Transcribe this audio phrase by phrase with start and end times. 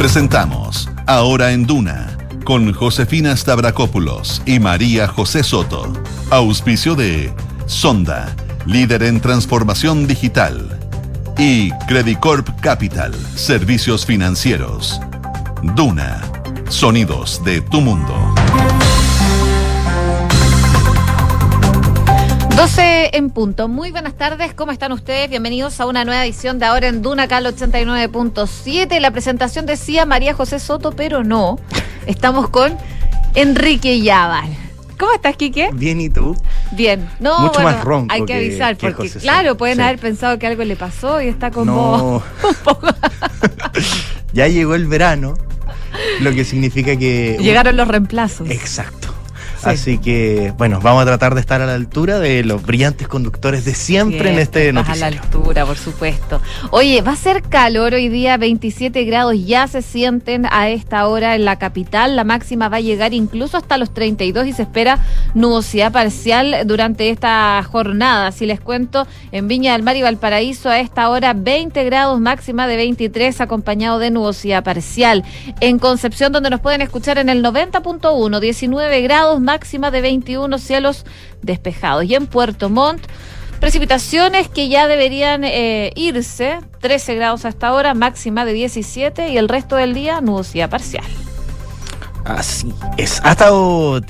[0.00, 5.92] Presentamos Ahora en Duna con Josefina Stavrakopoulos y María José Soto.
[6.30, 7.30] Auspicio de
[7.66, 8.34] Sonda,
[8.64, 10.80] líder en transformación digital.
[11.36, 14.98] Y Credicorp Capital, servicios financieros.
[15.76, 16.22] Duna,
[16.70, 18.34] sonidos de tu mundo.
[22.60, 23.68] 12 en punto.
[23.68, 25.30] Muy buenas tardes, ¿cómo están ustedes?
[25.30, 29.00] Bienvenidos a una nueva edición de Ahora en Duna, Cal 89.7.
[29.00, 31.58] La presentación decía María José Soto, pero no.
[32.04, 32.76] Estamos con
[33.34, 34.50] Enrique Yábal.
[34.98, 35.70] ¿Cómo estás, Quique?
[35.72, 36.36] Bien, ¿y tú?
[36.72, 37.08] Bien.
[37.18, 39.82] No, Mucho bueno, más ronco hay que avisar, que porque claro, pueden sí.
[39.82, 42.22] haber pensado que algo le pasó y está como No.
[42.46, 42.88] un poco...
[44.34, 45.32] Ya llegó el verano,
[46.20, 47.38] lo que significa que...
[47.40, 48.50] Llegaron los reemplazos.
[48.50, 48.99] Exacto.
[49.64, 53.64] Así que, bueno, vamos a tratar de estar a la altura de los brillantes conductores
[53.64, 55.22] de siempre en este Estás a la noticiero.
[55.22, 56.40] altura, por supuesto.
[56.70, 61.34] Oye, va a ser calor hoy día, 27 grados, ya se sienten a esta hora
[61.34, 62.16] en la capital.
[62.16, 64.98] La máxima va a llegar incluso hasta los 32 y se espera
[65.34, 68.32] nubosidad parcial durante esta jornada.
[68.32, 72.66] Si les cuento, en Viña del Mar y Valparaíso a esta hora 20 grados, máxima
[72.66, 75.24] de 23, acompañado de nubosidad parcial.
[75.60, 81.04] En Concepción, donde nos pueden escuchar en el 90.1, 19 grados, máxima de 21, cielos
[81.42, 82.04] despejados.
[82.04, 83.02] Y en Puerto Montt,
[83.60, 89.50] Precipitaciones que ya deberían eh, irse, 13 grados hasta ahora, máxima de 17 y el
[89.50, 91.04] resto del día nubosidad parcial.
[92.24, 93.20] Así es.
[93.22, 94.00] Ha estado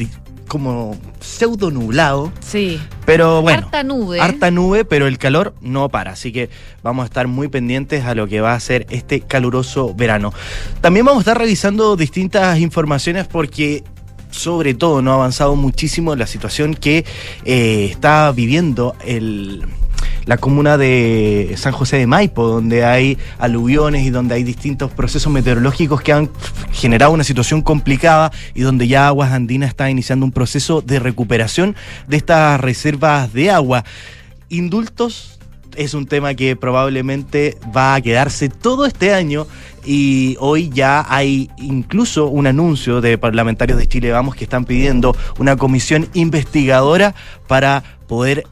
[0.47, 2.81] como pseudo nublado, Sí.
[3.05, 3.59] pero bueno.
[3.65, 4.21] Harta nube.
[4.21, 6.13] Harta nube, pero el calor no para.
[6.13, 6.49] Así que
[6.85, 10.33] vamos a estar muy pendientes a lo que va a ser este caluroso verano.
[10.81, 13.83] También vamos a estar revisando distintas informaciones porque
[14.31, 17.05] sobre todo no ha avanzado muchísimo la situación que
[17.45, 19.65] eh, está viviendo el
[20.27, 25.33] la comuna de San José de Maipo, donde hay aluviones y donde hay distintos procesos
[25.33, 26.31] meteorológicos que han
[26.73, 31.75] generado una situación complicada y donde ya Aguas Andinas está iniciando un proceso de recuperación
[32.07, 33.85] de estas reservas de agua.
[34.49, 35.40] Indultos
[35.77, 39.47] es un tema que probablemente va a quedarse todo este año
[39.85, 45.17] y hoy ya hay incluso un anuncio de parlamentarios de Chile Vamos que están pidiendo
[45.39, 47.15] una comisión investigadora
[47.47, 48.47] para poder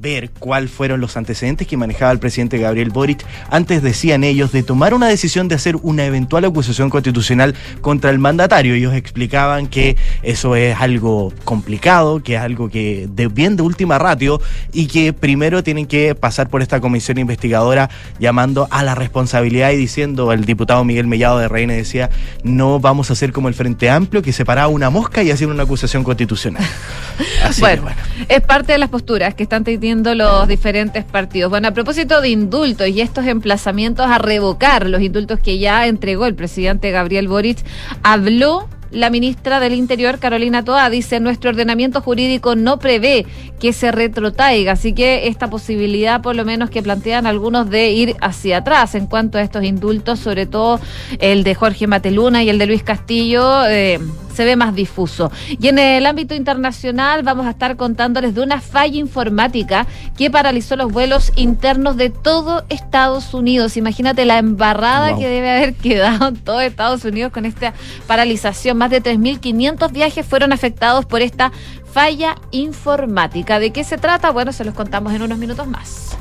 [0.00, 3.24] ver cuáles fueron los antecedentes que manejaba el presidente Gabriel Boric.
[3.50, 8.18] Antes decían ellos de tomar una decisión de hacer una eventual acusación constitucional contra el
[8.18, 8.74] mandatario.
[8.74, 13.98] Ellos explicaban que eso es algo complicado, que es algo que de bien de última
[13.98, 14.40] ratio
[14.72, 19.76] y que primero tienen que pasar por esta comisión investigadora llamando a la responsabilidad y
[19.76, 22.10] diciendo, el diputado Miguel Mellado de Reina decía,
[22.42, 25.64] no vamos a hacer como el Frente Amplio que separaba una mosca y hacía una
[25.64, 26.64] acusación constitucional.
[27.44, 27.96] Así que, bueno,
[28.28, 31.50] es parte de las posturas que están teniendo los diferentes partidos.
[31.50, 36.26] Bueno, a propósito de indultos y estos emplazamientos a revocar los indultos que ya entregó
[36.26, 37.58] el presidente Gabriel Boric,
[38.02, 43.26] habló la ministra del Interior, Carolina Toa, dice, nuestro ordenamiento jurídico no prevé
[43.60, 48.16] que se retrotraiga, así que esta posibilidad, por lo menos que plantean algunos, de ir
[48.20, 50.80] hacia atrás en cuanto a estos indultos, sobre todo
[51.18, 53.98] el de Jorge Mateluna y el de Luis Castillo, eh,
[54.34, 55.30] se ve más difuso.
[55.48, 59.86] Y en el ámbito internacional vamos a estar contándoles de una falla informática
[60.16, 63.76] que paralizó los vuelos internos de todo Estados Unidos.
[63.76, 65.18] Imagínate la embarrada Wow.
[65.18, 67.74] que debe haber quedado en todo Estados Unidos con esta
[68.06, 68.78] paralización.
[68.80, 71.52] Más de 3.500 viajes fueron afectados por esta
[71.92, 73.58] falla informática.
[73.58, 74.30] ¿De qué se trata?
[74.30, 76.16] Bueno, se los contamos en unos minutos más.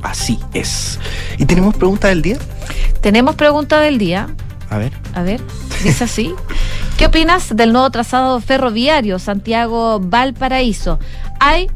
[0.00, 1.00] Así es.
[1.38, 2.38] ¿Y tenemos pregunta del día?
[3.00, 4.28] Tenemos pregunta del día.
[4.70, 4.92] A ver.
[5.12, 5.40] A ver,
[5.82, 6.32] dice así.
[6.98, 11.00] ¿Qué opinas del nuevo trazado ferroviario Santiago-Valparaíso?
[11.40, 11.68] Hay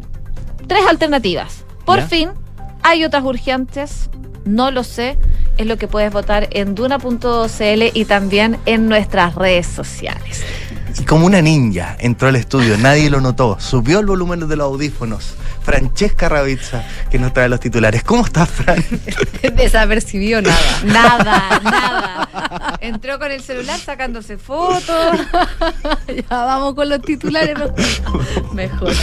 [0.68, 1.64] tres alternativas.
[1.84, 2.06] Por ¿Ya?
[2.06, 2.30] fin,
[2.84, 4.08] hay otras urgentes.
[4.44, 5.18] No lo sé.
[5.58, 10.44] Es lo que puedes votar en duna.cl y también en nuestras redes sociales.
[10.98, 14.64] Y como una ninja entró al estudio, nadie lo notó, subió el volumen de los
[14.64, 15.34] audífonos.
[15.62, 18.02] Francesca Ravizza, que nos trae los titulares.
[18.02, 18.82] ¿Cómo estás, Fran?
[19.54, 20.80] Desapercibió nada.
[20.84, 22.78] Nada, nada.
[22.80, 24.86] Entró con el celular sacándose fotos.
[26.08, 27.58] ya vamos con los titulares.
[28.54, 28.94] Mejor.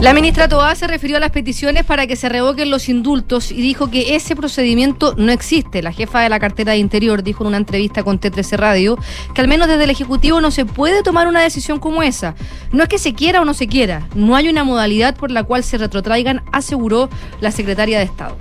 [0.00, 3.60] La ministra Toá se refirió a las peticiones para que se revoquen los indultos y
[3.60, 5.82] dijo que ese procedimiento no existe.
[5.82, 8.98] La jefa de la cartera de Interior dijo en una entrevista con T13 Radio
[9.34, 12.34] que al menos desde el Ejecutivo no se puede tomar una decisión como esa.
[12.72, 15.44] No es que se quiera o no se quiera, no hay una modalidad por la
[15.44, 17.10] cual se retrotraigan, aseguró
[17.42, 18.38] la secretaria de Estado.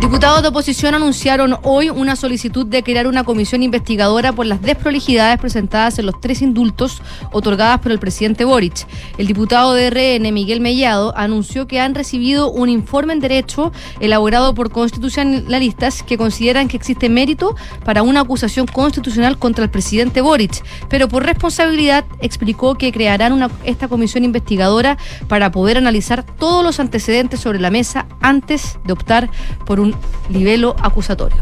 [0.00, 5.38] Diputados de oposición anunciaron hoy una solicitud de crear una comisión investigadora por las desprolijidades
[5.38, 7.00] presentadas en los tres indultos
[7.32, 8.86] otorgadas por el presidente Boric.
[9.18, 14.54] El diputado de RN, Miguel Mellado, anunció que han recibido un informe en derecho elaborado
[14.54, 20.62] por constitucionalistas que consideran que existe mérito para una acusación constitucional contra el presidente Boric,
[20.88, 24.98] pero por responsabilidad explicó que crearán esta comisión investigadora
[25.28, 29.30] para poder analizar todos los antecedentes sobre la mesa antes de optar
[29.64, 29.93] por un
[30.28, 31.38] libelo acusatorio.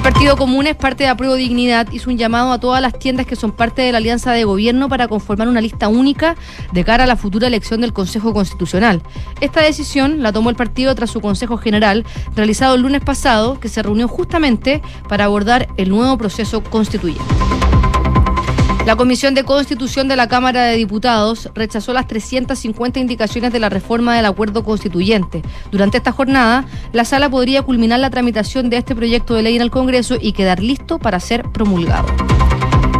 [0.00, 3.26] El Partido Común es parte de Apruebo Dignidad hizo un llamado a todas las tiendas
[3.26, 6.36] que son parte de la alianza de gobierno para conformar una lista única
[6.72, 9.02] de cara a la futura elección del Consejo Constitucional.
[9.42, 13.68] Esta decisión la tomó el partido tras su Consejo General realizado el lunes pasado, que
[13.68, 17.22] se reunió justamente para abordar el nuevo proceso constituyente.
[18.86, 23.68] La Comisión de Constitución de la Cámara de Diputados rechazó las 350 indicaciones de la
[23.68, 25.42] reforma del acuerdo constituyente.
[25.70, 29.62] Durante esta jornada, la sala podría culminar la tramitación de este proyecto de ley en
[29.62, 32.08] el Congreso y quedar listo para ser promulgado.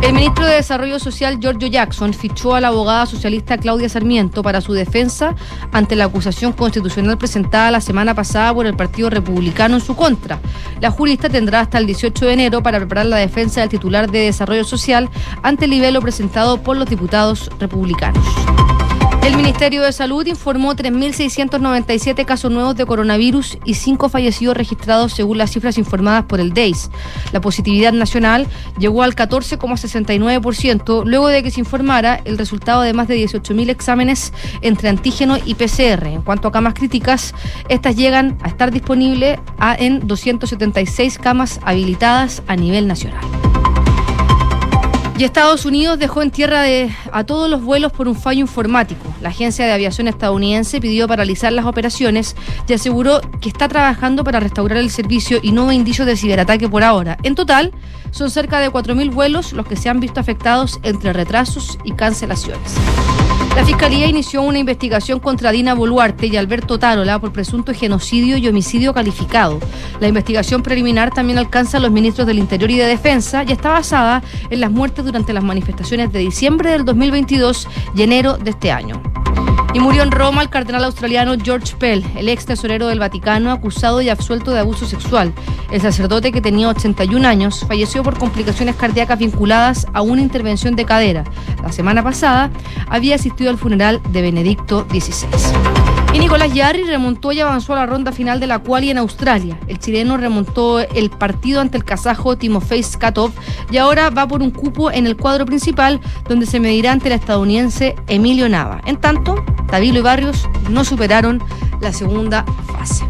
[0.02, 4.60] El ministro de Desarrollo Social, Giorgio Jackson, fichó a la abogada socialista Claudia Sarmiento para
[4.60, 5.34] su defensa
[5.72, 10.40] ante la acusación constitucional presentada la semana pasada por el Partido Republicano en su contra.
[10.80, 14.20] La jurista tendrá hasta el 18 de enero para preparar la defensa del titular de
[14.20, 15.10] Desarrollo Social
[15.42, 18.24] ante el nivel presentado por los diputados republicanos.
[19.22, 25.38] El Ministerio de Salud informó 3.697 casos nuevos de coronavirus y 5 fallecidos registrados según
[25.38, 26.90] las cifras informadas por el DEIS.
[27.32, 28.46] La positividad nacional
[28.78, 34.32] llegó al 14,69% luego de que se informara el resultado de más de 18.000 exámenes
[34.62, 36.06] entre antígeno y PCR.
[36.06, 37.34] En cuanto a camas críticas,
[37.68, 39.38] estas llegan a estar disponibles
[39.78, 43.24] en 276 camas habilitadas a nivel nacional.
[45.20, 49.02] Y Estados Unidos dejó en tierra de, a todos los vuelos por un fallo informático.
[49.20, 52.34] La Agencia de Aviación estadounidense pidió paralizar las operaciones
[52.66, 56.70] y aseguró que está trabajando para restaurar el servicio y no hay indicios de ciberataque
[56.70, 57.18] por ahora.
[57.22, 57.70] En total,
[58.12, 62.76] son cerca de 4.000 vuelos los que se han visto afectados entre retrasos y cancelaciones.
[63.56, 68.46] La Fiscalía inició una investigación contra Dina Boluarte y Alberto Tarola por presunto genocidio y
[68.46, 69.58] homicidio calificado.
[69.98, 73.70] La investigación preliminar también alcanza a los ministros del Interior y de Defensa y está
[73.70, 77.66] basada en las muertes durante las manifestaciones de diciembre del 2022
[77.96, 79.02] y enero de este año.
[79.74, 84.00] Y murió en Roma el cardenal australiano George Pell, el ex tesorero del Vaticano, acusado
[84.02, 85.32] y absuelto de abuso sexual.
[85.70, 90.84] El sacerdote, que tenía 81 años, falleció por complicaciones cardíacas vinculadas a una intervención de
[90.84, 91.24] cadera.
[91.62, 92.50] La semana pasada
[92.88, 95.89] había asistido al funeral de Benedicto XVI.
[96.12, 99.58] Y Nicolás Yarri remontó y avanzó a la ronda final de la quali en Australia.
[99.68, 103.30] El chileno remontó el partido ante el kazajo Timofey Skatov
[103.70, 107.14] y ahora va por un cupo en el cuadro principal donde se medirá ante el
[107.14, 108.80] estadounidense Emilio Nava.
[108.86, 111.40] En tanto, Tabilo y Barrios no superaron
[111.80, 112.44] la segunda
[112.76, 113.04] fase.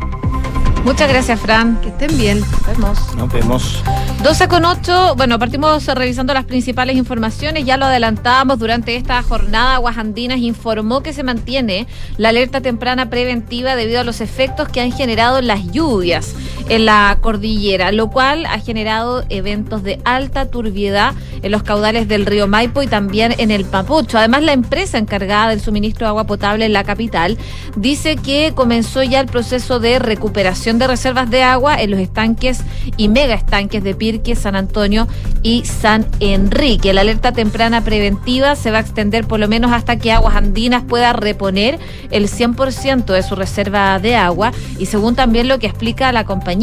[0.85, 1.81] Muchas gracias, Fran.
[1.81, 2.41] Que estén bien.
[2.41, 3.15] Nos vemos.
[3.17, 3.83] Nos vemos.
[4.23, 9.77] 12 con 8, bueno, partimos revisando las principales informaciones, ya lo adelantábamos durante esta jornada,
[9.77, 11.87] Aguas Andinas informó que se mantiene
[12.19, 16.35] la alerta temprana preventiva debido a los efectos que han generado las lluvias
[16.71, 22.27] en la cordillera, lo cual ha generado eventos de alta turbiedad en los caudales del
[22.27, 24.19] río Maipo y también en el Papucho.
[24.19, 27.37] Además, la empresa encargada del suministro de agua potable en la capital
[27.77, 32.61] dice que comenzó ya el proceso de recuperación de reservas de agua en los estanques
[32.97, 35.09] y mega estanques de Pirque, San Antonio
[35.43, 36.93] y San Enrique.
[36.93, 40.85] La alerta temprana preventiva se va a extender por lo menos hasta que Aguas Andinas
[40.85, 41.81] pueda reponer
[42.13, 46.60] el 100% de su reserva de agua y según también lo que explica la compañía,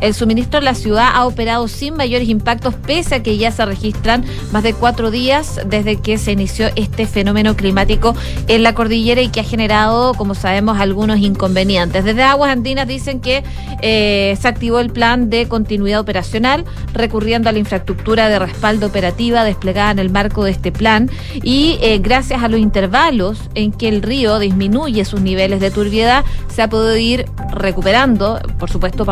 [0.00, 3.64] el suministro en la ciudad ha operado sin mayores impactos pese a que ya se
[3.64, 8.14] registran más de cuatro días desde que se inició este fenómeno climático
[8.48, 12.04] en la cordillera y que ha generado, como sabemos, algunos inconvenientes.
[12.04, 13.44] Desde Aguas Andinas dicen que
[13.80, 19.44] eh, se activó el plan de continuidad operacional, recurriendo a la infraestructura de respaldo operativa
[19.44, 23.88] desplegada en el marco de este plan y eh, gracias a los intervalos en que
[23.88, 29.04] el río disminuye sus niveles de turbiedad, se ha podido ir recuperando, por supuesto,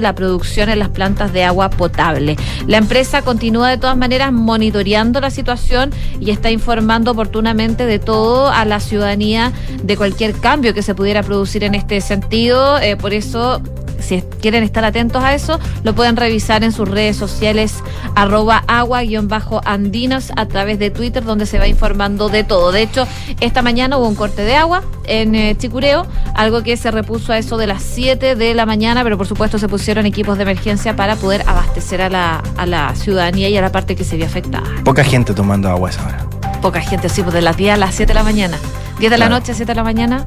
[0.00, 2.36] la producción en las plantas de agua potable.
[2.66, 8.48] La empresa continúa de todas maneras monitoreando la situación y está informando oportunamente de todo
[8.48, 12.78] a la ciudadanía de cualquier cambio que se pudiera producir en este sentido.
[12.78, 13.62] Eh, por eso
[14.02, 17.82] si quieren estar atentos a eso, lo pueden revisar en sus redes sociales
[18.14, 22.72] arroba agua-andinos a través de Twitter donde se va informando de todo.
[22.72, 23.06] De hecho,
[23.40, 27.38] esta mañana hubo un corte de agua en eh, Chicureo, algo que se repuso a
[27.38, 30.96] eso de las 7 de la mañana, pero por supuesto se pusieron equipos de emergencia
[30.96, 34.26] para poder abastecer a la, a la ciudadanía y a la parte que se vio
[34.26, 34.64] afectada.
[34.84, 36.26] Poca gente tomando agua a esa hora.
[36.60, 38.58] Poca gente, sí, pues de las 10 a las 7 de la mañana.
[38.98, 40.26] 10 de la noche a 7 de la mañana.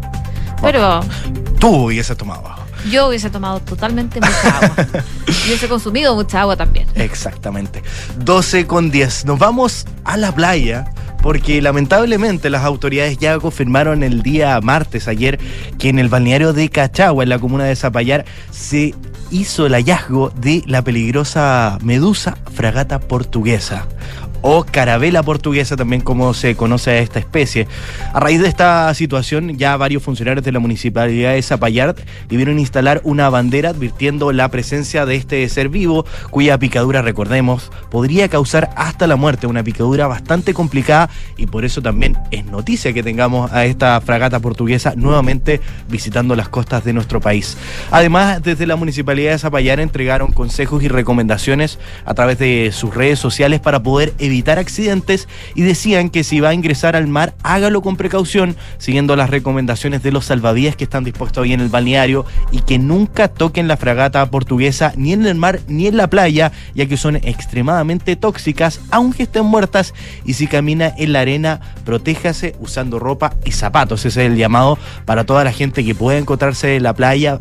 [0.62, 1.02] Pero
[1.60, 2.65] Tú hubieses tomado agua.
[2.90, 4.76] Yo hubiese tomado totalmente mucha agua.
[5.28, 6.88] y hubiese consumido mucha agua también.
[6.96, 7.84] Exactamente.
[8.20, 9.26] 12 con 10.
[9.26, 10.86] Nos vamos a la playa
[11.22, 15.40] porque lamentablemente las autoridades ya confirmaron el día martes, ayer,
[15.80, 18.94] que en el balneario de Cachagua, en la comuna de Zapallar, se
[19.32, 23.88] hizo el hallazgo de la peligrosa medusa fragata portuguesa
[24.42, 27.68] o carabela portuguesa, también como se conoce a esta especie.
[28.14, 31.96] A raíz de esta situación, ya varios funcionarios de la municipalidad de Zapallar
[32.28, 38.30] debieron instalar una bandera advirtiendo la presencia de este ser vivo, cuya picadura, recordemos, podría
[38.30, 43.04] causar hasta la muerte, una picadura bastante complicada y por eso también es noticia que
[43.04, 47.58] tengamos a esta fragata portuguesa nuevamente visitando las costas de nuestro país.
[47.92, 53.20] Además, desde la municipalidad de Zapallar entregaron consejos y recomendaciones a través de sus redes
[53.20, 57.82] sociales para poder evitar accidentes y decían que si va a ingresar al mar, hágalo
[57.82, 62.26] con precaución, siguiendo las recomendaciones de los salvavidas que están dispuestos hoy en el balneario
[62.52, 66.52] y que nunca toquen la fragata portuguesa ni en el mar ni en la playa,
[66.74, 69.94] ya que son extremadamente tóxicas, aunque estén muertas,
[70.26, 74.06] y si camina en la arena, protéjase usando ropa y zapatos.
[74.06, 77.40] Ese es el llamado para toda la gente que pueda encontrarse en la playa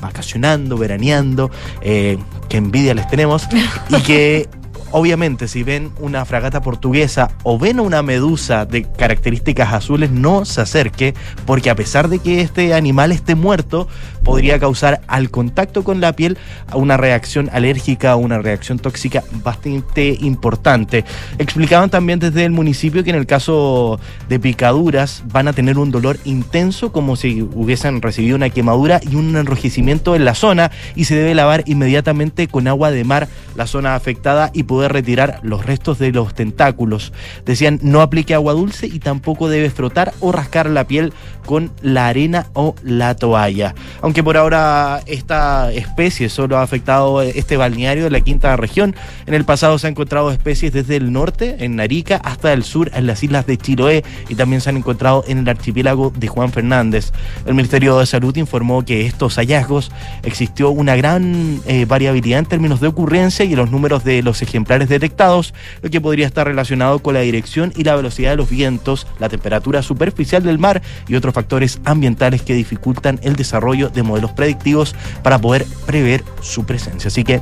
[0.00, 1.50] vacacionando, veraneando,
[1.82, 3.48] eh, que envidia les tenemos,
[3.88, 4.48] y que
[4.92, 10.60] obviamente, si ven una fragata portuguesa o ven una medusa de características azules, no se
[10.60, 11.14] acerque,
[11.46, 13.88] porque a pesar de que este animal esté muerto,
[14.24, 16.38] podría causar al contacto con la piel
[16.74, 21.04] una reacción alérgica o una reacción tóxica bastante importante.
[21.38, 25.90] Explicaban también desde el municipio que en el caso de picaduras van a tener un
[25.90, 31.04] dolor intenso como si hubiesen recibido una quemadura y un enrojecimiento en la zona y
[31.04, 35.66] se debe lavar inmediatamente con agua de mar la zona afectada y poder retirar los
[35.66, 37.12] restos de los tentáculos.
[37.44, 41.12] Decían no aplique agua dulce y tampoco debe frotar o rascar la piel
[41.44, 43.74] con la arena o la toalla.
[44.02, 48.94] Aunque por ahora esta especie solo ha afectado este balneario de la quinta región,
[49.26, 52.90] en el pasado se han encontrado especies desde el norte, en Narica, hasta el sur,
[52.94, 56.52] en las islas de Chiloé, y también se han encontrado en el archipiélago de Juan
[56.52, 57.12] Fernández.
[57.46, 59.90] El Ministerio de Salud informó que estos hallazgos
[60.22, 64.67] existió una gran eh, variabilidad en términos de ocurrencia y los números de los ejemplares
[64.68, 69.06] detectados, lo que podría estar relacionado con la dirección y la velocidad de los vientos,
[69.18, 74.32] la temperatura superficial del mar y otros factores ambientales que dificultan el desarrollo de modelos
[74.32, 77.08] predictivos para poder prever su presencia.
[77.08, 77.40] Así que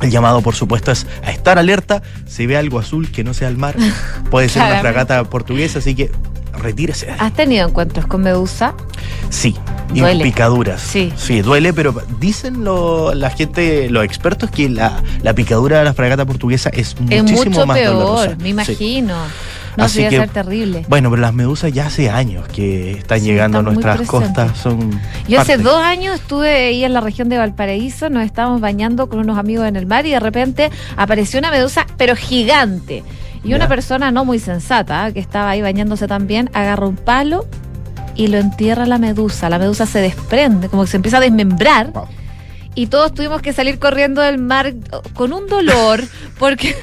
[0.00, 2.02] el llamado, por supuesto, es a estar alerta.
[2.26, 3.76] Si ve algo azul que no sea el mar,
[4.30, 6.10] puede ser una fragata portuguesa, así que
[6.58, 7.10] retírese.
[7.18, 8.74] ¿Has tenido encuentros con medusa?
[9.30, 9.56] Sí,
[9.94, 10.80] y picaduras.
[10.80, 11.12] Sí.
[11.16, 15.02] Sí, duele, pero dicen lo, la gente, los expertos, que la,
[15.34, 19.14] picadura de la fragata portuguesa es muchísimo mucho más peor, me imagino.
[19.76, 20.84] No, Así que, ser terrible.
[20.88, 24.58] Bueno, pero las medusas ya hace años que están llegando a nuestras costas.
[24.58, 24.90] Son
[25.28, 29.20] Yo hace dos años estuve ahí en la región de Valparaíso, nos estábamos bañando con
[29.20, 33.04] unos amigos en el mar y de repente apareció una medusa, pero gigante.
[33.48, 37.46] Y una persona no muy sensata, que estaba ahí bañándose también, agarra un palo
[38.14, 39.48] y lo entierra la medusa.
[39.48, 41.90] La medusa se desprende, como que se empieza a desmembrar.
[42.74, 44.74] Y todos tuvimos que salir corriendo del mar
[45.14, 46.04] con un dolor,
[46.38, 46.76] porque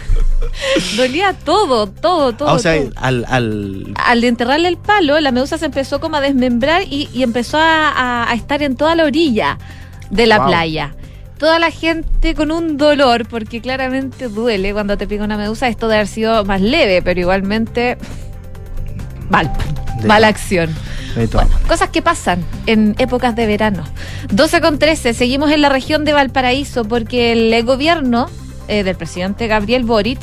[0.97, 2.49] dolía todo, todo, todo.
[2.49, 4.23] Ah, o sea, Al, al...
[4.23, 8.75] enterrarle el palo, la medusa se empezó como a desmembrar y, empezó a, estar en
[8.75, 9.59] toda la orilla
[10.09, 10.95] de la playa
[11.37, 15.67] toda la gente con un dolor, porque claramente duele cuando te pica una medusa.
[15.67, 17.97] Esto debe haber sido más leve, pero igualmente
[19.29, 19.51] mal,
[20.05, 20.73] mala acción.
[21.15, 23.83] Bueno, cosas que pasan en épocas de verano.
[24.31, 28.29] 12 con 13, seguimos en la región de Valparaíso porque el gobierno
[28.67, 30.19] eh, del presidente Gabriel Boric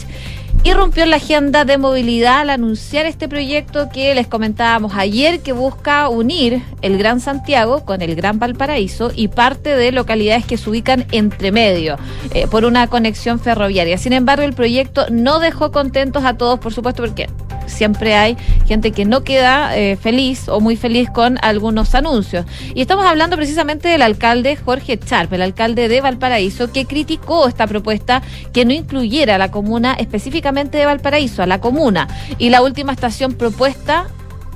[0.64, 5.52] irrumpió en la agenda de movilidad al anunciar este proyecto que les comentábamos ayer que
[5.52, 10.71] busca unir el Gran Santiago con el Gran Valparaíso y parte de localidades que se
[10.71, 11.97] ubican entre medio
[12.33, 13.99] eh, por una conexión ferroviaria.
[13.99, 17.28] Sin embargo, el proyecto no dejó contentos a todos, por supuesto, porque
[17.66, 22.47] siempre hay gente que no queda eh, feliz o muy feliz con algunos anuncios.
[22.75, 27.66] Y estamos hablando precisamente del alcalde Jorge Charp, el alcalde de Valparaíso, que criticó esta
[27.66, 32.09] propuesta que no incluyera a la comuna específicamente de Valparaíso, a la comuna.
[32.38, 34.06] Y la última estación propuesta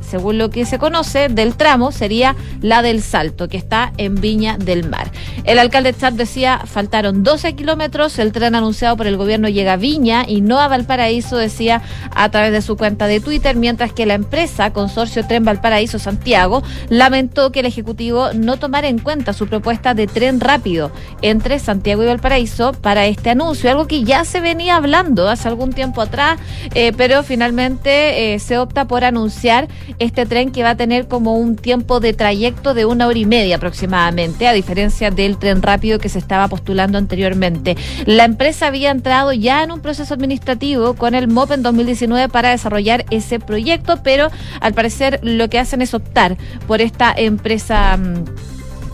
[0.07, 4.57] según lo que se conoce, del tramo sería la del Salto, que está en Viña
[4.59, 5.11] del Mar.
[5.45, 9.77] El alcalde Char decía, faltaron 12 kilómetros, el tren anunciado por el gobierno llega a
[9.77, 11.83] Viña y no a Valparaíso, decía
[12.15, 16.63] a través de su cuenta de Twitter, mientras que la empresa Consorcio Tren Valparaíso Santiago
[16.89, 20.91] lamentó que el Ejecutivo no tomara en cuenta su propuesta de tren rápido
[21.23, 25.73] entre Santiago y Valparaíso para este anuncio, algo que ya se venía hablando hace algún
[25.73, 26.39] tiempo atrás,
[26.75, 31.37] eh, pero finalmente eh, se opta por anunciar este tren que va a tener como
[31.37, 35.99] un tiempo de trayecto de una hora y media aproximadamente, a diferencia del tren rápido
[35.99, 37.77] que se estaba postulando anteriormente.
[38.05, 42.51] La empresa había entrado ya en un proceso administrativo con el MOP en 2019 para
[42.51, 44.29] desarrollar ese proyecto, pero
[44.61, 46.37] al parecer lo que hacen es optar
[46.67, 48.25] por esta empresa mm,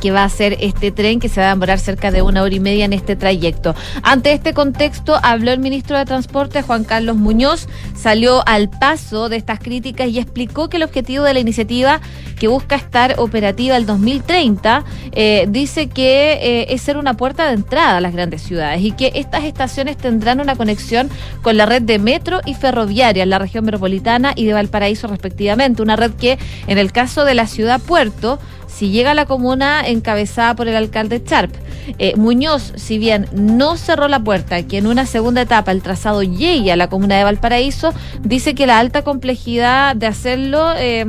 [0.03, 2.53] que va a ser este tren que se va a demorar cerca de una hora
[2.53, 3.77] y media en este trayecto.
[4.03, 9.37] Ante este contexto, habló el ministro de Transporte, Juan Carlos Muñoz, salió al paso de
[9.37, 12.01] estas críticas y explicó que el objetivo de la iniciativa
[12.37, 17.55] que busca estar operativa el 2030 eh, dice que eh, es ser una puerta de
[17.55, 21.09] entrada a las grandes ciudades y que estas estaciones tendrán una conexión
[21.43, 25.81] con la red de metro y ferroviaria en la región metropolitana y de Valparaíso respectivamente,
[25.81, 28.41] una red que en el caso de la ciudad puerto
[28.73, 31.55] si llega a la comuna encabezada por el alcalde Charp.
[31.99, 36.23] Eh, Muñoz, si bien no cerró la puerta que en una segunda etapa el trazado
[36.23, 41.07] llegue a la comuna de Valparaíso, dice que la alta complejidad de hacerlo eh,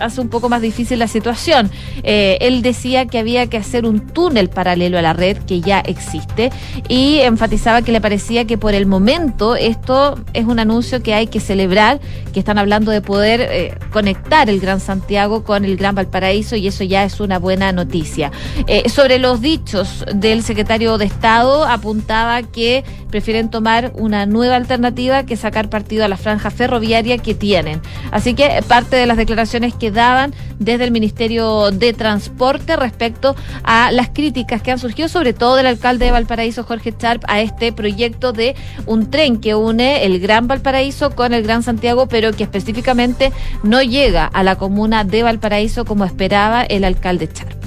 [0.00, 1.70] hace un poco más difícil la situación.
[2.02, 5.80] Eh, él decía que había que hacer un túnel paralelo a la red que ya
[5.80, 6.50] existe
[6.88, 11.26] y enfatizaba que le parecía que por el momento esto es un anuncio que hay
[11.26, 12.00] que celebrar,
[12.32, 16.66] que están hablando de poder eh, conectar el Gran Santiago con el Gran Valparaíso y
[16.66, 18.30] eso ya es una buena noticia.
[18.66, 25.24] Eh, sobre los dichos del secretario de Estado, apuntaba que prefieren tomar una nueva alternativa
[25.24, 27.80] que sacar partido a la franja ferroviaria que tienen.
[28.10, 33.90] Así que parte de las declaraciones que daban desde el Ministerio de Transporte respecto a
[33.92, 37.72] las críticas que han surgido, sobre todo del alcalde de Valparaíso, Jorge Charp, a este
[37.72, 38.54] proyecto de
[38.86, 43.82] un tren que une el Gran Valparaíso con el Gran Santiago, pero que específicamente no
[43.82, 47.65] llega a la comuna de Valparaíso como esperaba el alcalde Charp.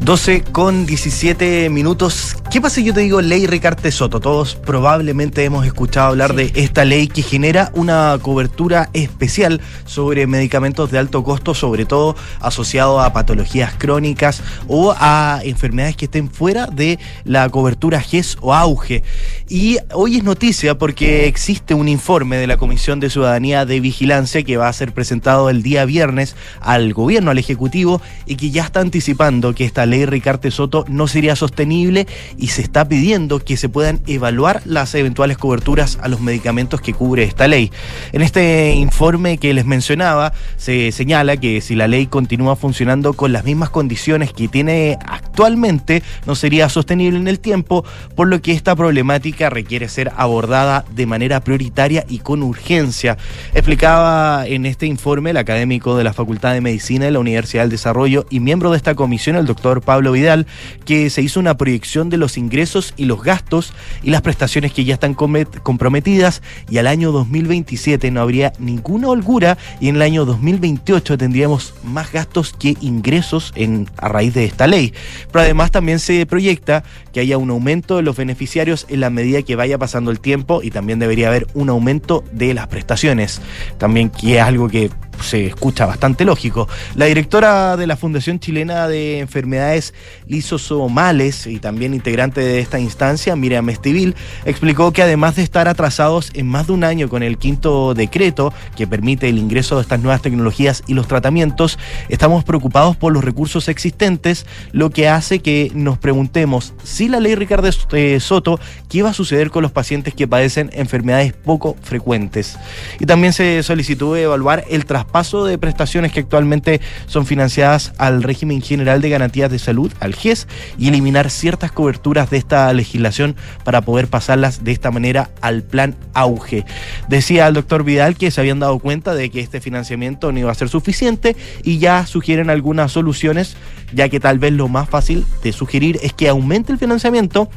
[0.00, 2.34] 12 con 17 minutos.
[2.50, 4.18] ¿Qué pasa si yo te digo ley Ricarte Soto?
[4.18, 10.90] Todos probablemente hemos escuchado hablar de esta ley que genera una cobertura especial sobre medicamentos
[10.90, 16.66] de alto costo, sobre todo asociados a patologías crónicas o a enfermedades que estén fuera
[16.66, 19.04] de la cobertura GES o AUGE.
[19.48, 24.42] Y hoy es noticia porque existe un informe de la Comisión de Ciudadanía de Vigilancia
[24.42, 28.64] que va a ser presentado el día viernes al gobierno, al Ejecutivo, y que ya
[28.64, 32.06] está anticipando que esta ley Ricarte Soto no sería sostenible
[32.38, 36.94] y se está pidiendo que se puedan evaluar las eventuales coberturas a los medicamentos que
[36.94, 37.70] cubre esta ley.
[38.12, 43.32] En este informe que les mencionaba, se señala que si la ley continúa funcionando con
[43.32, 48.52] las mismas condiciones que tiene actualmente, no sería sostenible en el tiempo, por lo que
[48.52, 53.18] esta problemática requiere ser abordada de manera prioritaria y con urgencia.
[53.54, 57.70] Explicaba en este informe el académico de la Facultad de Medicina de la Universidad del
[57.70, 60.46] Desarrollo y miembro de esta comisión, el doctor Pablo Vidal,
[60.84, 64.84] que se hizo una proyección de los ingresos y los gastos y las prestaciones que
[64.84, 70.24] ya están comprometidas y al año 2027 no habría ninguna holgura y en el año
[70.24, 74.92] 2028 tendríamos más gastos que ingresos en, a raíz de esta ley.
[75.32, 79.42] Pero además también se proyecta que haya un aumento de los beneficiarios en la medida
[79.42, 83.40] que vaya pasando el tiempo y también debería haber un aumento de las prestaciones.
[83.78, 84.90] También que es algo que
[85.22, 86.68] se escucha bastante lógico.
[86.94, 89.94] La directora de la Fundación Chilena de Enfermedades
[90.26, 96.30] Lisosomales y también integrante de esta instancia, Miriam Estivil, explicó que además de estar atrasados
[96.34, 100.00] en más de un año con el quinto decreto que permite el ingreso de estas
[100.00, 101.78] nuevas tecnologías y los tratamientos,
[102.08, 107.34] estamos preocupados por los recursos existentes, lo que hace que nos preguntemos si la ley
[107.34, 112.58] Ricardo eh, Soto, ¿qué va a suceder con los pacientes que padecen enfermedades poco frecuentes?
[112.98, 118.22] Y también se solicitó evaluar el traspaso paso de prestaciones que actualmente son financiadas al
[118.22, 120.46] régimen general de garantías de salud, al GES,
[120.78, 125.94] y eliminar ciertas coberturas de esta legislación para poder pasarlas de esta manera al plan
[126.14, 126.64] auge.
[127.08, 130.50] Decía el doctor Vidal que se habían dado cuenta de que este financiamiento no iba
[130.50, 133.56] a ser suficiente y ya sugieren algunas soluciones,
[133.92, 137.50] ya que tal vez lo más fácil de sugerir es que aumente el financiamiento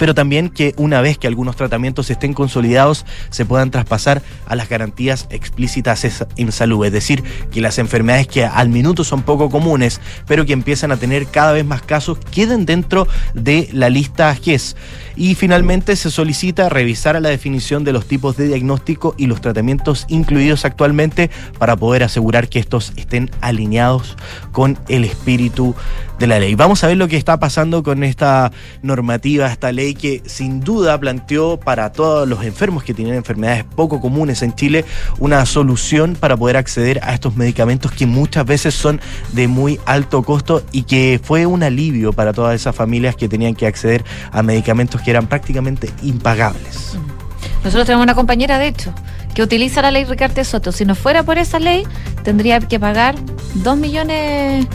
[0.00, 4.70] pero también que una vez que algunos tratamientos estén consolidados se puedan traspasar a las
[4.70, 10.00] garantías explícitas en salud, es decir, que las enfermedades que al minuto son poco comunes,
[10.26, 14.74] pero que empiezan a tener cada vez más casos, queden dentro de la lista GES.
[15.16, 20.06] Y finalmente se solicita revisar la definición de los tipos de diagnóstico y los tratamientos
[20.08, 24.16] incluidos actualmente para poder asegurar que estos estén alineados
[24.52, 25.74] con el espíritu
[26.18, 26.54] de la ley.
[26.54, 31.00] Vamos a ver lo que está pasando con esta normativa, esta ley que sin duda
[31.00, 34.84] planteó para todos los enfermos que tienen enfermedades poco comunes en Chile
[35.18, 39.00] una solución para poder acceder a estos medicamentos que muchas veces son
[39.32, 43.54] de muy alto costo y que fue un alivio para todas esas familias que tenían
[43.54, 46.96] que acceder a medicamentos que eran prácticamente impagables.
[47.64, 48.94] Nosotros tenemos una compañera, de hecho,
[49.34, 50.72] que utiliza la ley Ricardo Soto.
[50.72, 51.84] Si no fuera por esa ley,
[52.24, 53.16] tendría que pagar
[53.54, 54.66] dos millones,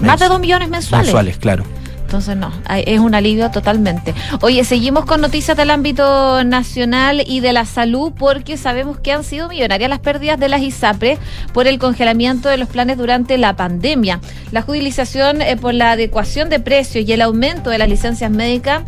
[0.00, 1.06] más de dos millones mensuales.
[1.06, 1.64] Mensuales, claro.
[2.12, 4.14] Entonces, no, es un alivio totalmente.
[4.42, 9.24] Oye, seguimos con noticias del ámbito nacional y de la salud porque sabemos que han
[9.24, 11.18] sido millonarias las pérdidas de las ISAPRES
[11.54, 14.20] por el congelamiento de los planes durante la pandemia.
[14.50, 18.82] La judicialización eh, por la adecuación de precios y el aumento de las licencias médicas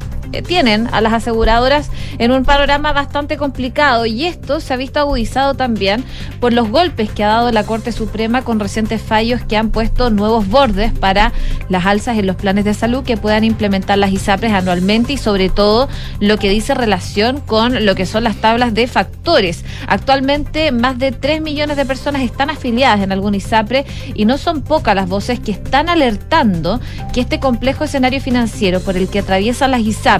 [0.47, 5.55] tienen a las aseguradoras en un panorama bastante complicado y esto se ha visto agudizado
[5.55, 6.05] también
[6.41, 10.11] por los golpes que ha dado la Corte Suprema con recientes fallos que han puesto
[10.11, 11.33] nuevos bordes para
[11.69, 15.49] las alzas en los planes de salud que puedan implementar las ISAPRES anualmente y sobre
[15.49, 15.89] todo
[16.21, 19.65] lo que dice relación con lo que son las tablas de factores.
[19.87, 23.85] Actualmente más de 3 millones de personas están afiliadas en algún ISAPRE
[24.15, 26.81] y no son pocas las voces que están alertando
[27.13, 30.14] que este complejo escenario financiero por el que atraviesan las ISAPRES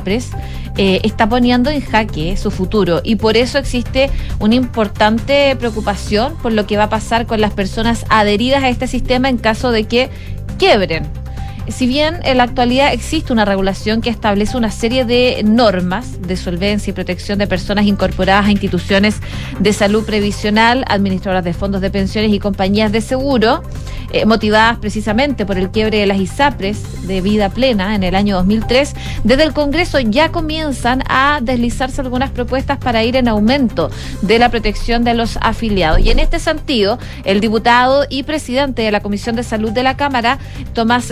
[0.77, 3.01] eh, está poniendo en jaque su futuro.
[3.05, 7.53] Y por eso existe una importante preocupación por lo que va a pasar con las
[7.53, 10.11] personas adheridas a este sistema en caso de que
[10.59, 11.24] quiebren
[11.69, 16.37] si bien en la actualidad existe una regulación que establece una serie de normas de
[16.37, 19.21] solvencia y protección de personas incorporadas a instituciones
[19.59, 23.63] de salud previsional, administradoras de fondos de pensiones y compañías de seguro,
[24.13, 28.37] eh, motivadas precisamente por el quiebre de las ISAPRES de vida plena en el año
[28.37, 33.91] 2003, desde el Congreso ya comienzan a deslizarse algunas propuestas para ir en aumento
[34.23, 36.01] de la protección de los afiliados.
[36.01, 39.97] Y en este sentido, el diputado y presidente de la Comisión de Salud de la
[39.97, 40.39] Cámara,
[40.75, 41.11] Tomás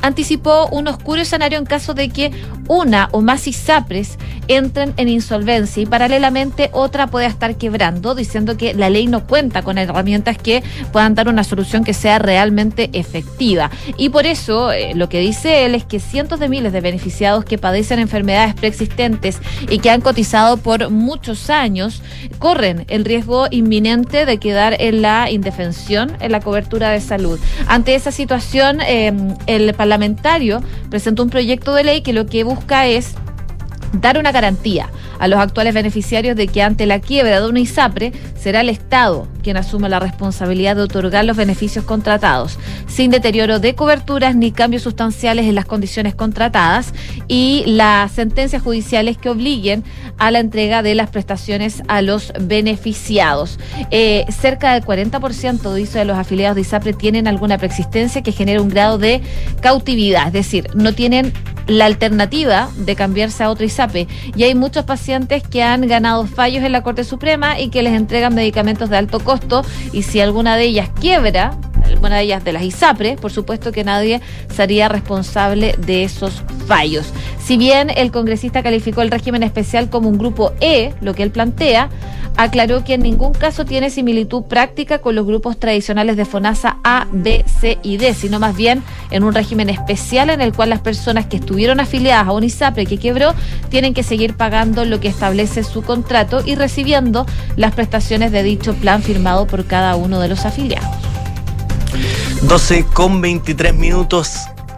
[0.00, 2.30] Anticipó un oscuro escenario en caso de que
[2.68, 8.74] una o más ISAPRES entren en insolvencia y paralelamente otra pueda estar quebrando, diciendo que
[8.74, 13.70] la ley no cuenta con herramientas que puedan dar una solución que sea realmente efectiva.
[13.96, 17.44] Y por eso eh, lo que dice él es que cientos de miles de beneficiados
[17.44, 22.02] que padecen enfermedades preexistentes y que han cotizado por muchos años
[22.38, 27.38] corren el riesgo inminente de quedar en la indefensión en la cobertura de salud.
[27.66, 29.12] Ante esa situación, eh,
[29.46, 33.14] el parlamentario presentó un proyecto de ley que lo que busca es
[34.00, 38.12] dar una garantía a los actuales beneficiarios de que ante la quiebra de una ISAPRE
[38.36, 43.76] será el Estado quien asuma la responsabilidad de otorgar los beneficios contratados, sin deterioro de
[43.76, 46.92] coberturas ni cambios sustanciales en las condiciones contratadas
[47.28, 49.84] y las sentencias judiciales que obliguen
[50.18, 53.58] a la entrega de las prestaciones a los beneficiados.
[53.90, 58.62] Eh, cerca del 40% dice de los afiliados de ISAPRE tienen alguna preexistencia que genera
[58.62, 59.20] un grado de
[59.60, 61.32] cautividad, es decir, no tienen
[61.66, 63.64] la alternativa de cambiarse a otro
[64.36, 67.92] Y hay muchos pacientes que han ganado fallos en la Corte Suprema y que les
[67.92, 69.64] entregan medicamentos de alto costo.
[69.92, 73.84] Y si alguna de ellas quiebra, alguna de ellas de las ISAPRE, por supuesto que
[73.84, 74.20] nadie
[74.54, 77.12] sería responsable de esos fallos.
[77.44, 81.30] Si bien el congresista calificó el régimen especial como un grupo E, lo que él
[81.30, 81.90] plantea,
[82.36, 87.06] aclaró que en ningún caso tiene similitud práctica con los grupos tradicionales de FONASA A,
[87.12, 90.80] B, C y D, sino más bien en un régimen especial en el cual las
[90.80, 93.34] personas que estuvieron afiliadas a un ISAPRE que quebró
[93.68, 98.74] tienen que seguir pagando lo que establece su contrato y recibiendo las prestaciones de dicho
[98.74, 101.23] plan firmado por cada uno de los afiliados.
[102.42, 104.32] 12 con 23 minutos.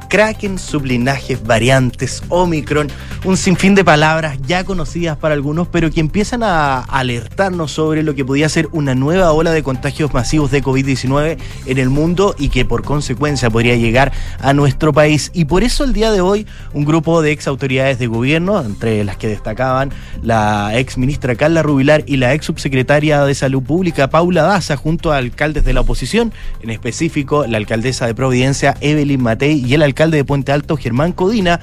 [0.08, 2.88] Kraken, sublinajes, variantes, Omicron,
[3.24, 8.14] un sinfín de palabras ya conocidas para algunos, pero que empiezan a alertarnos sobre lo
[8.14, 12.48] que podía ser una nueva ola de contagios masivos de COVID-19 en el mundo y
[12.50, 15.30] que por consecuencia podría llegar a nuestro país.
[15.34, 19.02] Y por eso el día de hoy un grupo de ex autoridades de gobierno, entre
[19.04, 19.90] las que destacaban
[20.22, 25.12] la ex ministra Carla Rubilar y la ex subsecretaria de Salud Pública Paula Daza, junto
[25.12, 29.82] a alcaldes de la oposición, en específico la alcaldesa de Providencia Evelyn Matei y el
[29.82, 31.58] alcalde alcalde de Puente Alto, Germán Codina,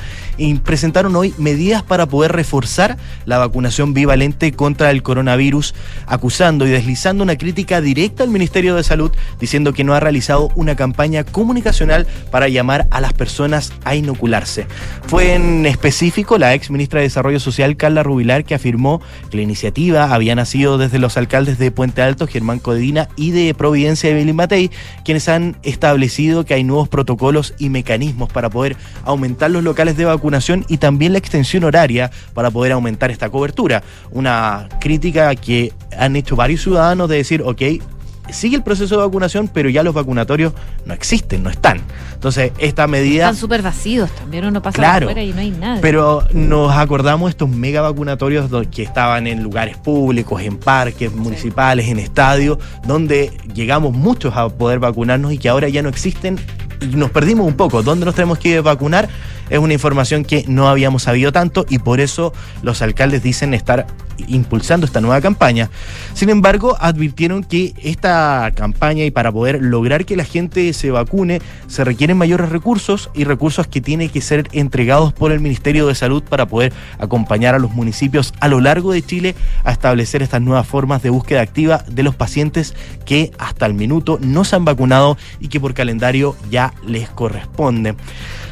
[0.63, 5.76] presentaron hoy medidas para poder reforzar la vacunación bivalente contra el coronavirus,
[6.08, 10.50] acusando y deslizando una crítica directa al Ministerio de Salud, diciendo que no ha realizado
[10.56, 14.65] una campaña comunicacional para llamar a las personas a inocularse.
[15.06, 19.43] Fue en específico la ex ministra de Desarrollo Social, Carla Rubilar, que afirmó que la
[19.43, 24.36] iniciativa había nacido desde los alcaldes de Puente Alto, Germán Codina, y de Providencia, Evelyn
[24.36, 24.72] Matei,
[25.06, 30.06] quienes han establecido que hay nuevos protocolos y mecanismos para poder aumentar los locales de
[30.06, 33.84] vacunación y también la extensión horaria para poder aumentar esta cobertura.
[34.12, 37.62] Una crítica que han hecho varios ciudadanos de decir, ok,
[38.32, 40.54] sigue el proceso de vacunación, pero ya los vacunatorios
[40.86, 41.82] no existen, no están.
[42.14, 43.26] Entonces, esta medida...
[43.26, 45.80] Están súper vacíos también, uno pasa claro, afuera y no hay nada.
[45.82, 51.88] Pero nos acordamos de estos mega vacunatorios que estaban en lugares públicos, en parques municipales,
[51.88, 56.40] en estadios, donde llegamos muchos a poder vacunarnos y que ahora ya no existen
[56.91, 57.84] nos perdimos un poco.
[57.84, 59.10] ¿Dónde nos tenemos que vacunar?
[59.50, 63.88] Es una información que no habíamos sabido tanto y por eso los alcaldes dicen estar
[64.28, 65.69] impulsando esta nueva campaña.
[66.13, 71.41] Sin embargo, advirtieron que esta campaña y para poder lograr que la gente se vacune
[71.67, 75.95] se requieren mayores recursos y recursos que tienen que ser entregados por el Ministerio de
[75.95, 80.41] Salud para poder acompañar a los municipios a lo largo de Chile a establecer estas
[80.41, 84.65] nuevas formas de búsqueda activa de los pacientes que hasta el minuto no se han
[84.65, 87.95] vacunado y que por calendario ya les corresponde.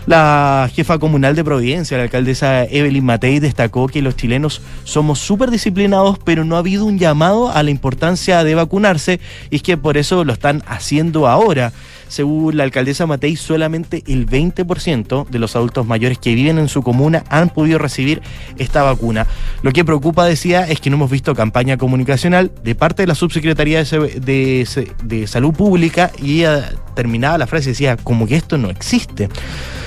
[0.08, 5.52] La jefa comunal de Providencia, la alcaldesa Evelyn Matei, destacó que los chilenos somos súper
[5.52, 9.20] disciplinados, pero no ha habido un llamado a la importancia de vacunarse
[9.52, 11.72] y es que por eso lo están haciendo ahora.
[12.12, 16.84] Según la alcaldesa Matei, solamente el 20% de los adultos mayores que viven en su
[16.84, 18.22] comuna han podido recibir
[18.58, 19.28] esta vacuna.
[19.62, 23.16] Lo que preocupa, decía, es que no hemos visto campaña comunicacional de parte de la
[23.16, 28.70] Subsecretaría de, Salud Pública y ella terminaba la frase y decía, como que esto no
[28.70, 29.30] existe.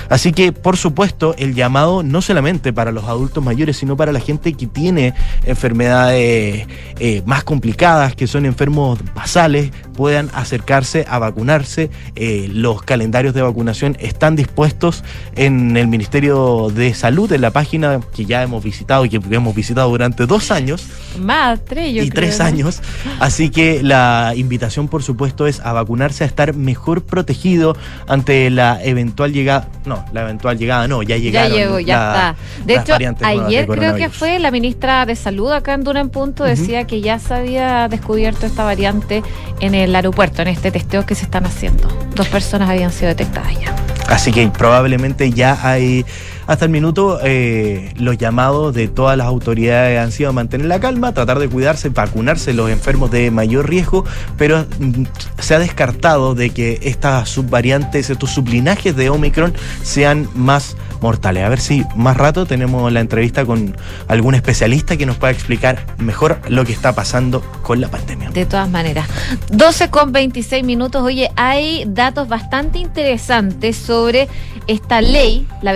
[0.09, 4.19] Así que, por supuesto, el llamado no solamente para los adultos mayores, sino para la
[4.19, 5.13] gente que tiene
[5.45, 6.67] enfermedades
[6.99, 11.89] eh, más complicadas, que son enfermos basales, puedan acercarse a vacunarse.
[12.15, 15.03] Eh, los calendarios de vacunación están dispuestos
[15.35, 19.55] en el Ministerio de Salud, en la página que ya hemos visitado y que hemos
[19.55, 20.85] visitado durante dos años.
[21.19, 22.81] Más, tres, yo Y tres años.
[23.19, 27.75] Así que la invitación, por supuesto, es a vacunarse, a estar mejor protegido
[28.07, 29.69] ante la eventual llegada.
[29.85, 31.51] No, la eventual llegada no, ya llegaron.
[31.51, 32.35] Ya llegó, ya está.
[32.65, 36.43] De hecho, ayer creo que fue la ministra de Salud acá en Duna en Punto,
[36.43, 39.23] decía que ya se había descubierto esta variante
[39.59, 41.89] en el aeropuerto, en este testeo que se están haciendo.
[42.15, 43.75] Dos personas habían sido detectadas ya.
[44.07, 46.05] Así que probablemente ya hay,
[46.47, 51.13] hasta el minuto, eh, los llamados de todas las autoridades han sido mantener la calma,
[51.13, 54.05] tratar de cuidarse, vacunarse los enfermos de mayor riesgo,
[54.37, 55.03] pero mm,
[55.39, 59.53] se ha descartado de que estas subvariantes, estos sublinajes de Omicron
[59.83, 61.43] sean más mortales.
[61.43, 63.75] A ver si más rato tenemos la entrevista con
[64.07, 68.29] algún especialista que nos pueda explicar mejor lo que está pasando con la pandemia.
[68.31, 69.07] De todas maneras.
[69.51, 71.03] 12 con 26 minutos.
[71.03, 74.27] Oye, hay datos bastante interesantes sobre
[74.67, 75.73] esta ley, la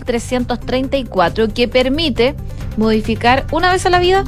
[0.00, 2.34] 21.334, que permite
[2.76, 4.24] modificar una vez a la vida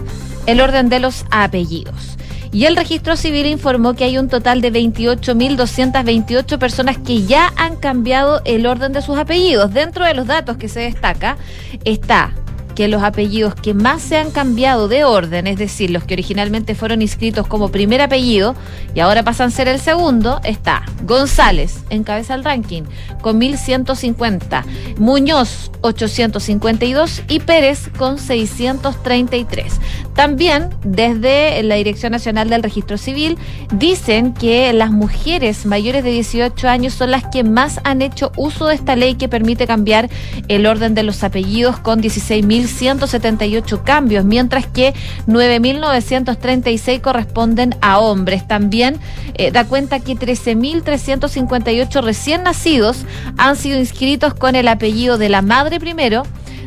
[0.47, 2.17] el orden de los apellidos.
[2.53, 7.75] Y el registro civil informó que hay un total de 28.228 personas que ya han
[7.75, 9.75] cambiado el orden de sus apellidos.
[9.75, 11.37] Dentro de los datos que se destaca
[11.85, 12.33] está
[12.75, 16.75] que los apellidos que más se han cambiado de orden, es decir, los que originalmente
[16.75, 18.55] fueron inscritos como primer apellido
[18.95, 22.83] y ahora pasan a ser el segundo, está González, encabeza el ranking,
[23.21, 24.65] con 1150,
[24.99, 29.81] Muñoz, 852 y Pérez con 633.
[30.15, 33.37] También desde la Dirección Nacional del Registro Civil
[33.73, 38.67] dicen que las mujeres mayores de 18 años son las que más han hecho uso
[38.67, 40.09] de esta ley que permite cambiar
[40.49, 44.95] el orden de los apellidos con 16.000 1.178 cambios, mientras que
[45.27, 48.47] 9.936 corresponden a hombres.
[48.47, 48.99] También
[49.35, 53.05] eh, da cuenta que 13.358 recién nacidos
[53.37, 56.25] han sido inscritos con el apellido de la madre primero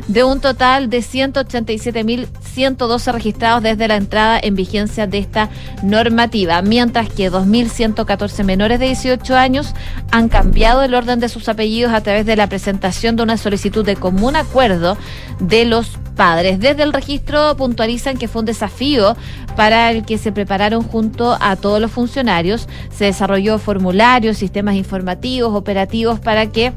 [0.08, 5.50] de un total de 187.112 registrados desde la entrada en vigencia de esta
[5.82, 9.74] normativa, mientras que 2.114 menores de 18 años
[10.10, 13.84] han cambiado el orden de sus apellidos a través de la presentación de una solicitud
[13.84, 14.96] de común acuerdo
[15.40, 16.58] de los padres.
[16.58, 19.16] Desde el registro puntualizan que fue un desafío
[19.56, 22.68] para el que se prepararon junto a todos los funcionarios.
[22.90, 26.72] Se desarrolló formularios, sistemas informativos, operativos para que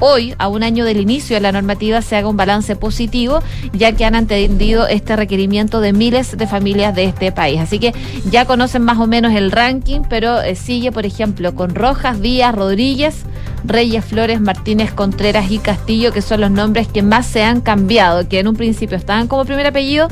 [0.00, 3.40] hoy, a un año del inicio de la normativa, se haga un balance positivo,
[3.72, 7.60] ya que han atendido este requerimiento de miles de familias de este país.
[7.60, 7.92] Así que
[8.30, 12.54] ya conocen más o menos el ranking, pero eh, sigue, por ejemplo, con Rojas, Díaz,
[12.54, 13.24] Rodríguez,
[13.64, 18.28] Reyes, Flores, Martínez, Contreras y Castillo, que son los nombres que más se han cambiado,
[18.28, 20.08] que en un principio estaban como primer apellido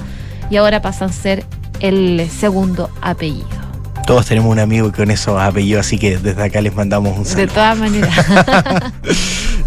[0.50, 1.44] y ahora pasan a ser
[1.80, 3.62] el segundo apellido.
[4.06, 7.46] Todos tenemos un amigo con esos apellidos, así que desde acá les mandamos un saludo.
[7.46, 8.92] De todas maneras.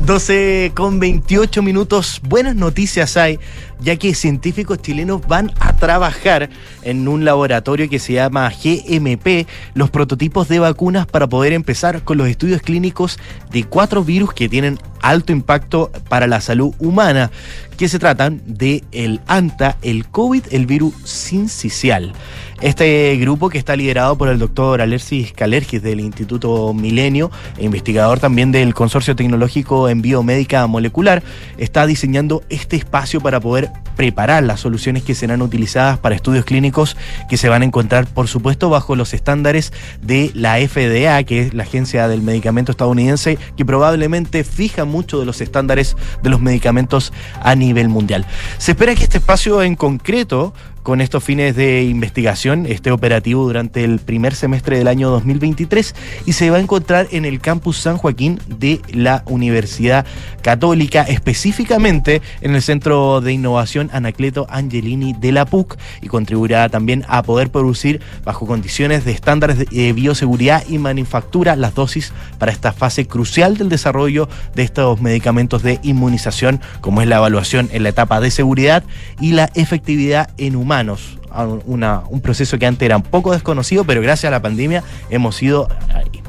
[0.06, 2.22] 12 con 28 minutos.
[2.28, 3.40] Buenas noticias hay,
[3.80, 6.50] ya que científicos chilenos van a trabajar
[6.84, 12.18] en un laboratorio que se llama GMP, los prototipos de vacunas para poder empezar con
[12.18, 13.20] los estudios clínicos
[13.52, 17.30] de cuatro virus que tienen alto impacto para la salud humana,
[17.78, 22.14] que se tratan de el ANTA, el COVID, el virus sincicial.
[22.62, 28.20] Este grupo que está liderado por el doctor Alercis Calergis del Instituto Milenio, e investigador
[28.20, 31.22] también del Consorcio Tecnológico en Biomédica Molecular,
[31.58, 36.98] está diseñando este espacio para poder preparar las soluciones que serán utilizadas para estudios clínicos
[37.30, 41.54] que se van a encontrar, por supuesto, bajo los estándares de la FDA, que es
[41.54, 47.14] la Agencia del Medicamento estadounidense, que probablemente fija mucho de los estándares de los medicamentos
[47.42, 48.26] a nivel mundial.
[48.58, 50.54] Se espera que este espacio en concreto
[50.86, 55.96] con estos fines de investigación esté operativo durante el primer semestre del año 2023
[56.28, 60.06] y se va a encontrar en el campus San Joaquín de la Universidad
[60.44, 67.04] Católica, específicamente en el Centro de Innovación Anacleto Angelini de la PUC y contribuirá también
[67.08, 72.74] a poder producir bajo condiciones de estándares de bioseguridad y manufactura las dosis para esta
[72.74, 77.90] fase crucial del desarrollo de estos medicamentos de inmunización, como es la evaluación en la
[77.90, 78.84] etapa de seguridad
[79.20, 84.30] y la efectividad en humanos un proceso que antes era un poco desconocido, pero gracias
[84.30, 86.22] a la pandemia hemos ido eh,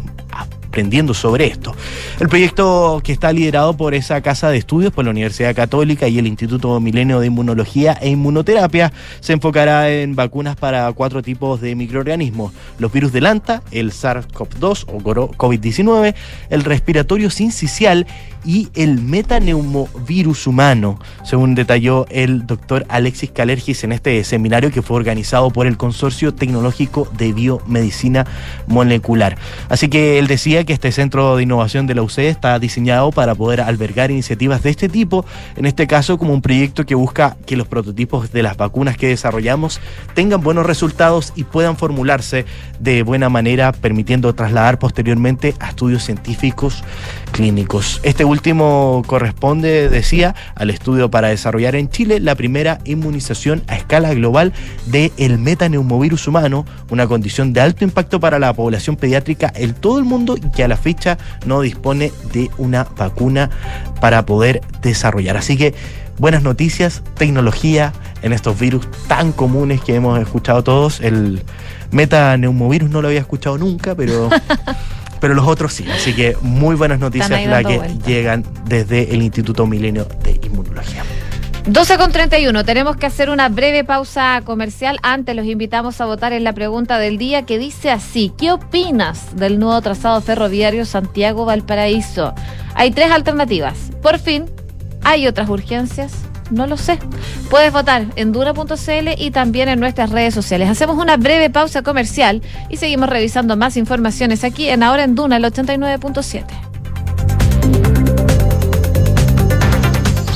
[0.76, 1.74] aprendiendo sobre esto.
[2.20, 6.18] El proyecto que está liderado por esa casa de estudios, por la Universidad Católica y
[6.18, 11.74] el Instituto Milenio de Inmunología e Inmunoterapia, se enfocará en vacunas para cuatro tipos de
[11.74, 16.14] microorganismos: los virus del ANTA, el SARS-CoV-2 o COVID-19,
[16.50, 18.06] el respiratorio sincicial
[18.46, 24.96] y el metaneumovirus humano, según detalló el doctor Alexis Calergis en este seminario que fue
[24.96, 28.24] organizado por el Consorcio Tecnológico de Biomedicina
[28.68, 29.36] Molecular.
[29.68, 33.34] Así que él decía que este centro de innovación de la UCE está diseñado para
[33.34, 35.24] poder albergar iniciativas de este tipo,
[35.56, 39.08] en este caso como un proyecto que busca que los prototipos de las vacunas que
[39.08, 39.80] desarrollamos
[40.14, 42.44] tengan buenos resultados y puedan formularse
[42.78, 46.84] de buena manera, permitiendo trasladar posteriormente a estudios científicos
[47.36, 48.00] clínicos.
[48.02, 54.14] Este último corresponde, decía, al estudio para desarrollar en Chile la primera inmunización a escala
[54.14, 54.54] global
[54.86, 59.98] del el metaneumovirus humano, una condición de alto impacto para la población pediátrica en todo
[59.98, 63.50] el mundo y que a la fecha no dispone de una vacuna
[64.00, 65.36] para poder desarrollar.
[65.36, 65.74] Así que
[66.16, 71.00] buenas noticias, tecnología en estos virus tan comunes que hemos escuchado todos.
[71.00, 71.42] El
[71.90, 74.30] metaneumovirus no lo había escuchado nunca, pero
[75.20, 75.86] pero los otros sí.
[75.90, 81.04] Así que muy buenas noticias las que llegan desde el Instituto Milenio de Inmunología.
[81.68, 85.00] 12 con 31, tenemos que hacer una breve pausa comercial.
[85.02, 89.34] Antes los invitamos a votar en la pregunta del día que dice así, ¿qué opinas
[89.34, 92.34] del nuevo trazado ferroviario Santiago-Valparaíso?
[92.76, 93.90] Hay tres alternativas.
[94.00, 94.44] Por fin,
[95.02, 96.12] ¿hay otras urgencias?
[96.50, 96.98] No lo sé.
[97.50, 100.68] Puedes votar en dura.cl y también en nuestras redes sociales.
[100.68, 105.36] Hacemos una breve pausa comercial y seguimos revisando más informaciones aquí en Ahora en Duna,
[105.36, 106.44] el 89.7.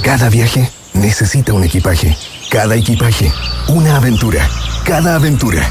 [0.02, 2.16] Cada viaje necesita un equipaje.
[2.50, 3.30] Cada equipaje,
[3.68, 4.48] una aventura.
[4.84, 5.70] Cada aventura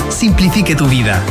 [0.11, 1.21] simplifique tu vida.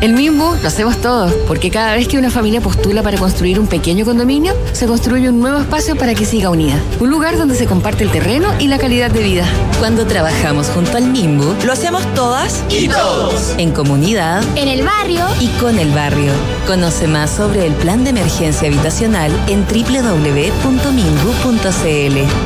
[0.00, 3.66] El mismo lo hacemos todos, porque cada vez que una familia postula para construir un
[3.66, 6.80] pequeño condominio, se construye un nuevo espacio para que siga unida.
[7.00, 9.44] Un lugar donde se comparte el terreno y la calidad de vida.
[9.80, 13.54] Cuando trabajamos junto al MIMBU, lo hacemos todas y todos.
[13.58, 16.30] En comunidad, en el barrio y con el barrio.
[16.68, 20.08] Conoce más sobre el plan de emergencia habitacional en www.minbu.cl.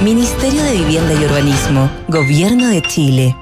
[0.02, 1.90] Ministerio de Vivienda y Urbanismo.
[2.08, 3.41] Gobierno de Chile.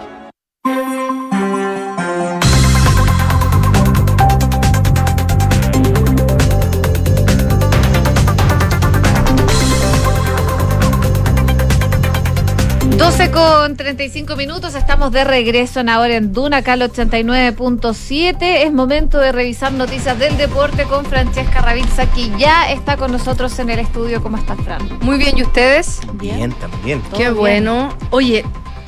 [13.81, 18.37] 35 minutos, estamos de regreso en ahora en Duna, Cal 89.7.
[18.39, 23.57] Es momento de revisar noticias del deporte con Francesca Ravizza, que ya está con nosotros
[23.57, 24.21] en el estudio.
[24.21, 24.87] ¿Cómo estás, Fran?
[25.01, 25.99] Muy bien, ¿y ustedes?
[26.13, 27.01] Bien, también.
[27.17, 27.89] Qué bueno.
[28.11, 28.45] Oye,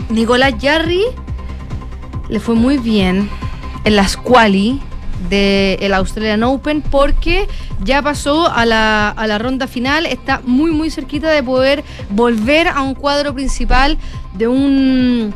[0.09, 1.05] Nicolás Jarry
[2.29, 3.31] le fue muy bien
[3.85, 4.79] en las quali
[5.30, 7.47] del Australian Open porque
[7.84, 12.67] ya pasó a la, a la ronda final, está muy muy cerquita de poder volver
[12.67, 13.97] a un cuadro principal
[14.34, 15.34] de un,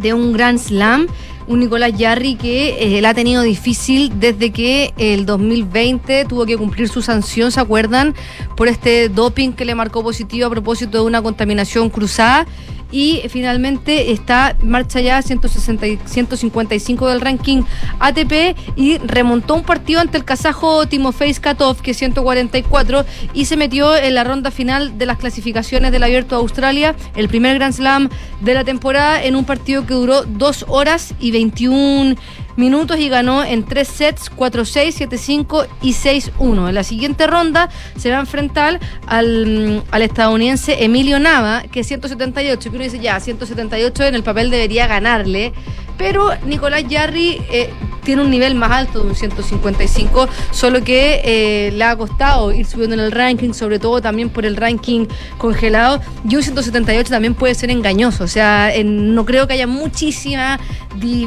[0.00, 1.06] de un Grand Slam
[1.48, 6.56] un Nicolás Yarri que eh, la ha tenido difícil desde que el 2020 tuvo que
[6.56, 8.14] cumplir su sanción, ¿se acuerdan?
[8.56, 12.46] Por este doping que le marcó positivo a propósito de una contaminación cruzada
[12.90, 17.62] y finalmente está marcha ya 160, 155 del ranking
[17.98, 23.56] ATP y remontó un partido ante el kazajo Timofey Skatov, que es 144, y se
[23.56, 27.74] metió en la ronda final de las clasificaciones del Abierto de Australia, el primer Grand
[27.74, 28.08] Slam
[28.40, 32.16] de la temporada, en un partido que duró 2 horas y 21
[32.56, 36.68] minutos y ganó en tres sets 4-6, 7-5 y 6-1.
[36.68, 41.86] En la siguiente ronda se va a enfrentar al, al estadounidense Emilio Nava, que es
[41.86, 45.52] 178, que uno dice ya, 178 en el papel debería ganarle,
[45.98, 47.70] pero Nicolás Yarri eh,
[48.08, 52.64] tiene un nivel más alto de un 155, solo que eh, le ha costado ir
[52.64, 55.04] subiendo en el ranking, sobre todo también por el ranking
[55.36, 60.58] congelado, y un 178 también puede ser engañoso, o sea, no creo que haya muchísima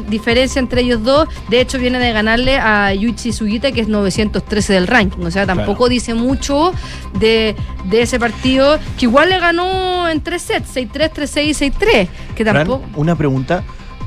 [0.08, 4.72] diferencia entre ellos dos, de hecho viene de ganarle a Yuichi Sugita, que es 913
[4.72, 6.72] del ranking, o sea, tampoco dice mucho
[7.20, 7.54] de,
[7.84, 12.44] de, ese partido, que igual le ganó en tres sets, 6-3, 3-6 y 6-3, que
[12.44, 12.82] tampoco...
[12.96, 13.62] una pregunta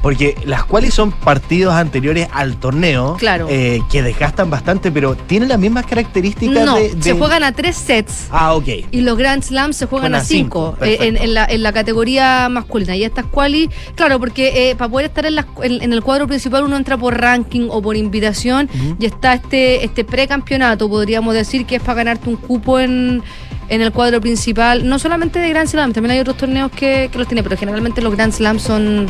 [0.06, 3.48] porque las cuales son partidos anteriores al torneo, claro.
[3.50, 7.76] Eh, que desgastan bastante, pero tienen las mismas características no, de, se juegan a tres
[7.76, 8.28] sets.
[8.30, 8.68] Ah, ok.
[8.92, 12.96] Y los Grand Slams se juegan a cinco, eh, en, la, en, la, categoría masculina.
[12.96, 16.78] Y estas quali, claro, porque eh, para poder estar en, en, el cuadro principal uno
[16.78, 21.82] entra por ranking o por invitación y está este, este precampeonato, podríamos decir, que es
[21.82, 23.24] para ganarte un cupo en
[23.70, 27.28] en el cuadro principal, no solamente de Grand Slam, también hay otros torneos que, los
[27.28, 29.08] tiene, pero generalmente los Grand Slam son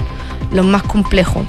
[0.51, 1.45] los más complejos.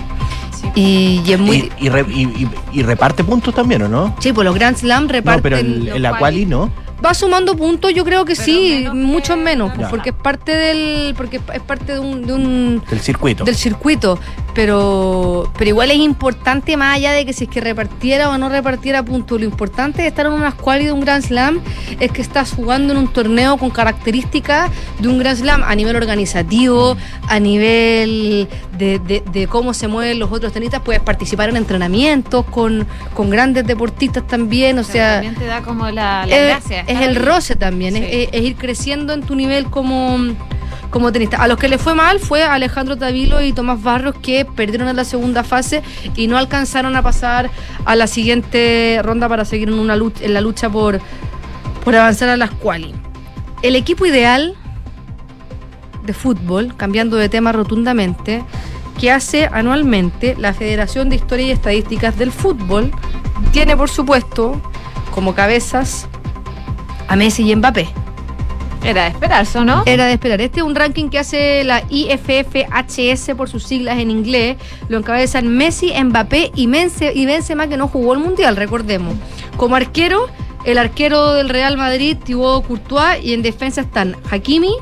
[0.74, 1.70] Y, es muy...
[1.78, 4.14] Y, reparte puntos también, ¿o no?
[4.20, 5.36] Sí, pues los Grand Slam reparten...
[5.36, 6.70] No, pero en, la quali no
[7.04, 11.62] va sumando puntos, yo creo que sí, mucho menos, porque es parte del, porque es
[11.62, 13.44] parte de un, de un del circuito.
[13.44, 14.18] Del circuito
[14.56, 18.48] pero, pero igual es importante, más allá de que si es que repartiera o no
[18.48, 21.60] repartiera puntos, lo importante de estar en una squad de un Grand Slam
[22.00, 25.94] es que estás jugando en un torneo con características de un Grand Slam a nivel
[25.94, 26.96] organizativo,
[27.28, 33.28] a nivel de, cómo se mueven los otros tenistas, puedes participar en entrenamientos con, con
[33.28, 35.16] grandes deportistas también, o sea...
[35.16, 36.82] También te da como la, gracia.
[36.86, 40.18] Es el roce también, es ir creciendo en tu nivel como
[40.90, 41.36] como tenista.
[41.38, 44.96] A los que le fue mal fue Alejandro Tavilo y Tomás Barros que perdieron en
[44.96, 45.82] la segunda fase
[46.14, 47.50] y no alcanzaron a pasar
[47.84, 51.00] a la siguiente ronda para seguir en, una lucha, en la lucha por,
[51.84, 52.94] por avanzar a las quali.
[53.62, 54.54] El equipo ideal
[56.04, 58.44] de fútbol, cambiando de tema rotundamente,
[58.98, 62.90] que hace anualmente la Federación de Historia y Estadísticas del Fútbol,
[63.52, 64.60] tiene por supuesto
[65.10, 66.08] como cabezas
[67.08, 67.88] a Messi y Mbappé.
[68.84, 69.82] Era de esperarse, ¿no?
[69.84, 70.40] Era de esperar.
[70.40, 74.56] Este es un ranking que hace la IFFHS por sus siglas en inglés.
[74.88, 79.16] Lo encabezan Messi, Mbappé y, Mense, y Benzema, que no jugó el Mundial, recordemos.
[79.56, 80.28] Como arquero,
[80.64, 84.74] el arquero del Real Madrid, Thibaut Courtois, y en defensa están Hakimi,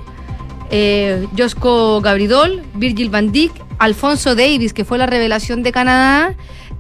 [0.70, 6.35] eh, Josco Gabridol, Virgil van Dijk, Alfonso Davis, que fue la revelación de Canadá,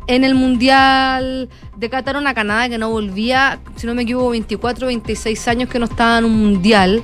[0.06, 4.86] en el Mundial de Qatar, una Canadá que no volvía, si no me equivoco, 24,
[4.86, 7.02] 26 años que no estaba en un Mundial.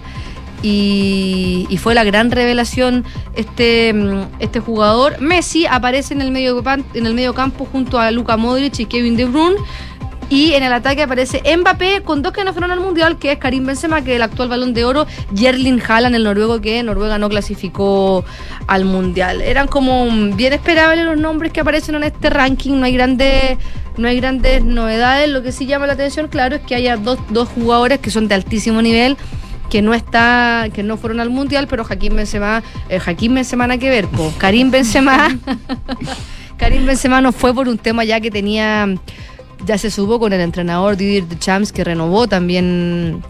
[0.63, 3.05] Y, fue la gran revelación
[3.35, 5.19] este, mm, este jugador.
[5.21, 6.63] Messi aparece en el medio,
[6.95, 9.57] en el medio campo junto a Luka Modric y Kevin De Bruyne.
[10.31, 13.39] Y en el ataque aparece Mbappé con dos que no fueron al Mundial, que es
[13.39, 15.07] Karim Benzema, que es el actual balón de oro,
[15.37, 18.25] y Erling Haaland, el noruego, que Noruega no clasificó
[18.69, 19.43] al Mundial.
[19.43, 20.07] Eran como
[20.37, 23.59] bien esperables los nombres que aparecen en este ranking, no hay grandes,
[23.97, 25.29] no hay grandes novedades.
[25.29, 28.29] Lo que sí llama la atención, claro, es que haya dos, dos jugadores que son
[28.29, 29.17] de altísimo nivel
[29.71, 33.79] que no está, que no fueron al mundial, pero Joaquín Benzema, eh, Joaquín Benzema nada
[33.79, 34.33] que ver, po.
[34.37, 35.29] Karim Benzema,
[36.59, 38.87] Karim Benzema no fue por un tema ya que tenía,
[39.67, 43.23] ya se supo con el entrenador Didier Deschamps que renovó también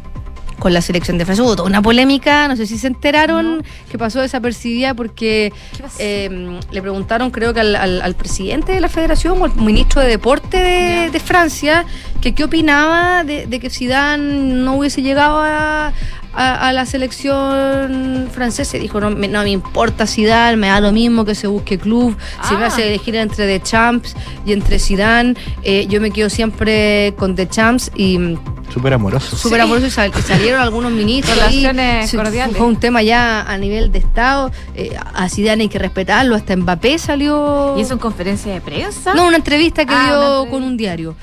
[0.58, 1.42] con la selección de Francia.
[1.42, 5.54] Hubo toda una polémica, no sé si se enteraron, que pasó desapercibida porque
[5.98, 10.02] eh, le preguntaron, creo que al, al- al presidente de la federación o al ministro
[10.02, 11.86] de deporte de, de Francia,
[12.20, 14.22] que qué opinaba de, de que Zidane
[14.54, 15.94] no hubiese llegado a,
[16.34, 18.76] a- a la selección francesa.
[18.76, 21.78] Y dijo, no, me- no me importa Zidane, me da lo mismo que se busque
[21.78, 22.16] club,
[22.48, 22.66] si me Ah.
[22.68, 24.14] hace elegir entre Deschamps
[24.46, 28.36] y entre Zidane, eh, yo me quedo siempre con Deschamps y
[28.72, 29.36] Súper amoroso.
[29.36, 31.36] súper amoroso y, sal- y salieron algunos ministros.
[31.36, 32.56] Relaciones Se- cordiales.
[32.56, 34.50] Fue un tema ya a nivel de Estado.
[34.76, 36.36] eh, a Zidane hay que respetarlo.
[36.36, 37.74] Hasta Mbappé salió.
[37.76, 39.14] ¿Y eso en conferencia de prensa?
[39.14, 40.50] No, una entrevista que Ah, dio entrevista.
[40.50, 41.16] con un diario.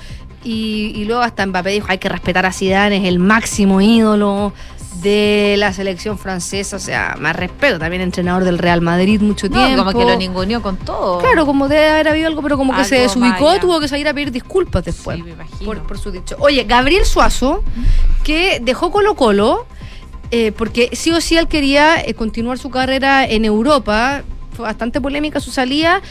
[0.43, 4.53] Y, y luego hasta Mbappé dijo, hay que respetar a Zidane, es el máximo ídolo
[5.01, 9.57] de la selección francesa, o sea, más respeto, también entrenador del Real Madrid mucho No,
[9.65, 9.85] tiempo.
[9.85, 11.19] como que lo ninguneó con todo.
[11.19, 14.13] Claro, como debe haber habido algo, pero como que se desubicó, tuvo que salir a
[14.13, 15.65] pedir disculpas después Sí, me imagino.
[15.65, 16.35] por, por su dicho.
[16.39, 17.63] Oye, Gabriel Suazo,
[18.23, 19.65] que dejó Colo Colo,
[20.31, 24.23] eh, porque sí o sí él quería eh, continuar su carrera en Europa,
[24.53, 26.01] fue bastante polémica su salida.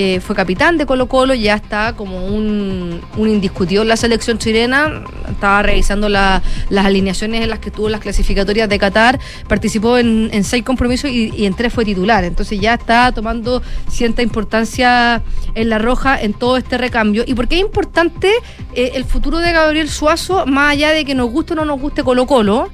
[0.00, 5.02] Eh, fue capitán de Colo Colo, ya está como un, indiscutido en la selección chilena,
[5.28, 6.40] estaba revisando la-
[6.70, 9.18] las alineaciones en las que tuvo las clasificatorias de Qatar,
[9.48, 13.60] participó en, en seis compromisos y, y en tres fue titular, entonces ya está tomando
[13.90, 15.20] cierta importancia
[15.56, 17.24] en la roja en todo este recambio.
[17.26, 18.30] ¿Y por qué es importante
[18.74, 21.80] eh, el futuro de Gabriel Suazo, más allá de que nos guste o no nos
[21.80, 22.68] guste Colo Colo?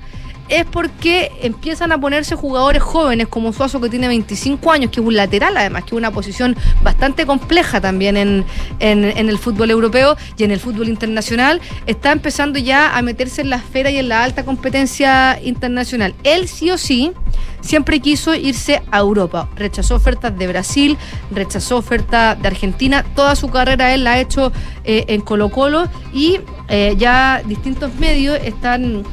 [0.54, 5.06] Es porque empiezan a ponerse jugadores jóvenes como Suazo que tiene 25 años, que es
[5.06, 8.44] un lateral además, que es una posición bastante compleja también en,
[8.80, 13.56] el fútbol europeo y en el fútbol internacional, está empezando ya a meterse en la
[13.56, 16.14] esfera y en la alta competencia internacional.
[16.22, 17.12] Él sí o sí
[17.60, 20.98] siempre quiso irse a Europa, rechazó ofertas de Brasil,
[21.30, 24.52] rechazó ofertas de Argentina, toda su carrera él la ha hecho
[24.84, 29.04] eh, en Colo Colo y eh, ya distintos medios están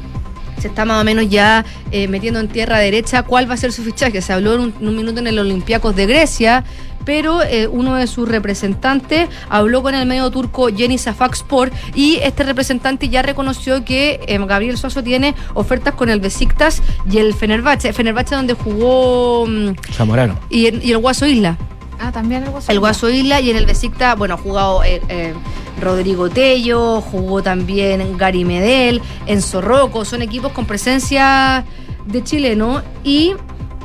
[0.62, 3.72] se está más o menos ya eh, metiendo en tierra derecha cuál va a ser
[3.72, 4.22] su fichaje.
[4.22, 6.64] Se habló en un, en un minuto en el Olympiacos de Grecia,
[7.04, 12.44] pero eh, uno de sus representantes habló con el medio turco Jenny Sport y este
[12.44, 17.92] representante ya reconoció que eh, Gabriel Suazo tiene ofertas con el Besiktas y el Fenerbahce.
[17.92, 20.38] Fenerbahce donde jugó mm, Zamorano.
[20.48, 21.56] y, y el Guaso Isla.
[22.04, 22.72] Ah, también algo así.
[22.72, 25.34] El Guaso Isla y en el Besiktas, bueno, ha jugado eh, eh,
[25.80, 31.64] Rodrigo Tello, jugó también Gary Medel, Enzo Rocco, son equipos con presencia
[32.04, 33.34] de chileno y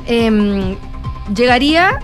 [0.06, 0.74] em,
[1.32, 2.00] llegaría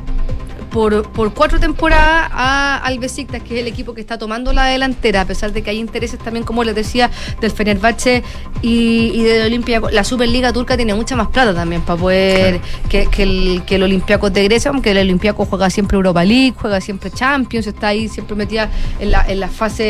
[0.75, 4.67] por, por cuatro temporadas a- al Besiktas, que es el equipo que está tomando la
[4.67, 7.11] delantera, a pesar de que hay intereses también, como les decía,
[7.41, 8.25] del Fenerbahce
[8.61, 9.93] y, y del Olympiacos.
[9.93, 13.85] La Superliga turca tiene mucha más plata también para poder que, que el, que el
[13.85, 18.09] Olympiacos de Grecia, aunque el Olympiacos juega siempre Europa League, juega siempre Champions, está ahí
[18.09, 18.69] siempre metida
[18.99, 19.85] en la, en la fase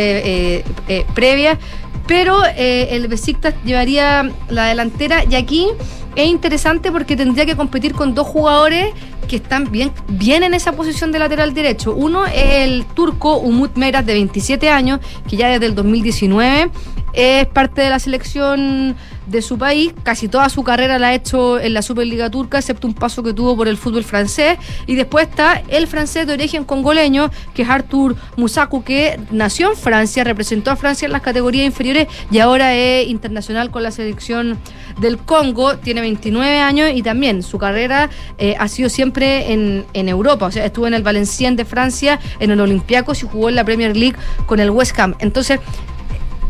[0.58, 1.58] eh, eh, previa.
[2.06, 5.68] Pero eh, el Besiktas llevaría la delantera y aquí
[6.16, 8.92] es interesante porque tendría que competir con dos jugadores
[9.28, 11.94] que están bien, bien en esa posición de lateral derecho.
[11.94, 16.70] Uno es el turco Umut Meras de 27 años, que ya desde el 2019
[17.12, 18.96] es parte de la selección
[19.26, 19.92] de su país.
[20.02, 23.32] Casi toda su carrera la ha hecho en la Superliga Turca, excepto un paso que
[23.32, 24.58] tuvo por el fútbol francés.
[24.86, 29.76] Y después está el francés de origen congoleño, que es Artur Musaku, que nació en
[29.76, 34.58] Francia, representó a Francia en las categorías inferiores y ahora es internacional con la selección
[34.98, 35.76] del Congo.
[35.78, 40.46] Tiene 29 años y también su carrera eh, ha sido siempre en, en Europa.
[40.46, 43.64] O sea, estuvo en el Valenciennes de Francia, en el Olympiacos y jugó en la
[43.64, 44.16] Premier League
[44.46, 45.14] con el West Ham.
[45.18, 45.60] Entonces,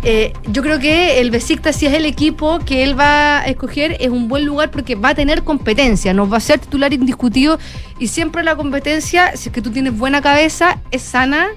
[0.04, 3.96] eh, yo creo que el Besiktas, si es el equipo que él va a escoger,
[4.00, 7.58] es un buen lugar porque va a tener competencia, nos va a ser titular indiscutido
[7.98, 11.48] y siempre la competencia, si es que tú tienes buena cabeza, es sana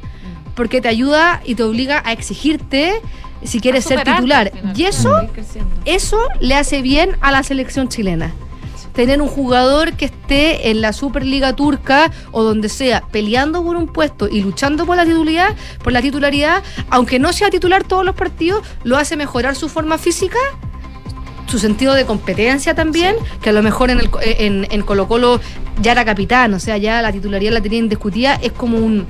[0.55, 3.01] porque te ayuda y te obliga a exigirte
[3.43, 4.51] si quieres ser titular.
[4.75, 5.29] Y eso,
[5.85, 8.33] eso le hace bien a la selección chilena.
[8.97, 13.85] Tener un jugador que esté en la Superliga Turca o donde sea peleando por un
[13.85, 18.15] puesto y luchando por la titularidad, por la titularidad, aunque no sea titular todos los
[18.15, 20.39] partidos, lo hace mejorar su forma física
[21.45, 25.39] su sentido de competencia también, que a lo mejor en, el, en, en Colo Colo
[25.79, 29.07] ya era capitán, o sea, ya la titularidad la tenía indiscutida, es como un,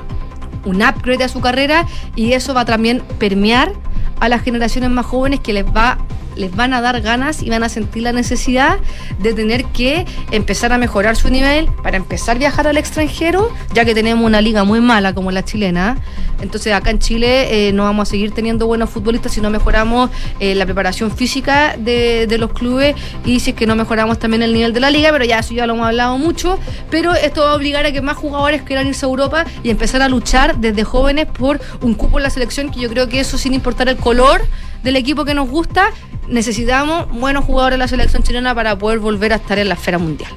[0.66, 3.72] un upgrade a su carrera y eso va a también permear
[4.20, 5.98] a las generaciones más jóvenes que les va
[6.38, 8.80] les van a dar ganas y van a sentir la necesidad
[9.20, 13.86] de tener que empezar a mejorar su nivel para empezar a viajar al extranjero, ya
[13.86, 15.98] que tenemos una liga muy mala como la chilena.
[16.42, 20.12] Entonces acá en Chile eh, no vamos a seguir teniendo buenos futbolistas si no mejoramos
[20.40, 24.44] eh, la preparación física de, de, los clubes y si es que no mejoramos también
[24.44, 26.60] el nivel de la liga, pero ya eso ya lo hemos hablado mucho.
[26.92, 30.02] Pero esto va a obligar a que más jugadores quieran irse a Europa y empezar
[30.02, 33.38] a luchar desde jóvenes por un cupo en la selección, que yo creo que eso
[33.38, 34.42] sin importar el color
[34.84, 35.92] del equipo que nos gusta,
[36.28, 39.98] necesitamos buenos jugadores de la selección chilena para poder volver a estar en la esfera
[39.98, 40.32] mundial.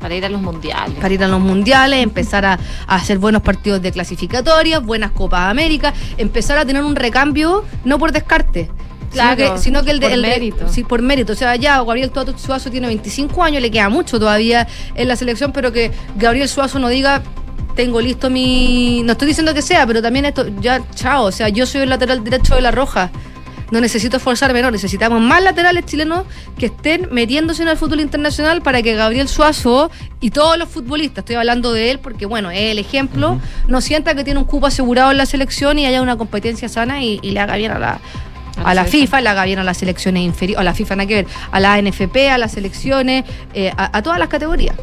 [0.00, 0.96] Para ir a los mundiales.
[1.00, 5.48] Para ir a los mundiales, empezar a, a hacer buenos partidos de clasificatorias, buenas Copas
[5.50, 8.70] América, empezar a tener un recambio, no por descarte,
[9.10, 10.68] Claro, sino que, sino que el, por el- mérito.
[10.68, 11.32] Sí, por mérito.
[11.32, 14.66] O sea, ya Gabriel Suazo tiene 25 años, le queda mucho todavía
[14.96, 17.22] en la selección, pero que Gabriel Suazo no diga.
[17.76, 19.02] Tengo listo mi.
[19.04, 20.46] No estoy diciendo que sea, pero también esto.
[20.60, 21.24] Ya, chao.
[21.24, 23.10] O sea, yo soy el lateral derecho de la Roja.
[23.70, 24.70] No necesito esforzarme, no.
[24.70, 26.24] Necesitamos más laterales chilenos
[26.58, 29.90] que estén metiéndose en el fútbol internacional para que Gabriel Suazo
[30.20, 34.14] y todos los futbolistas, estoy hablando de él porque, bueno, es el ejemplo, no sienta
[34.14, 37.30] que tiene un cupo asegurado en la selección y haya una competencia sana y, y
[37.32, 38.00] le haga bien a la,
[38.64, 41.14] a la FIFA, le haga bien a las selecciones inferiores, a la FIFA nada que
[41.14, 44.76] ver, a la NFP, a las selecciones, eh, a, a todas las categorías.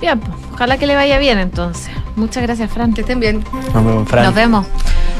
[0.00, 1.90] Bien, pues, ojalá que le vaya bien entonces.
[2.16, 2.94] Muchas gracias, Fran.
[2.94, 3.44] Que estén bien.
[3.74, 4.24] Nos vemos, Fran.
[4.24, 4.66] Nos vemos.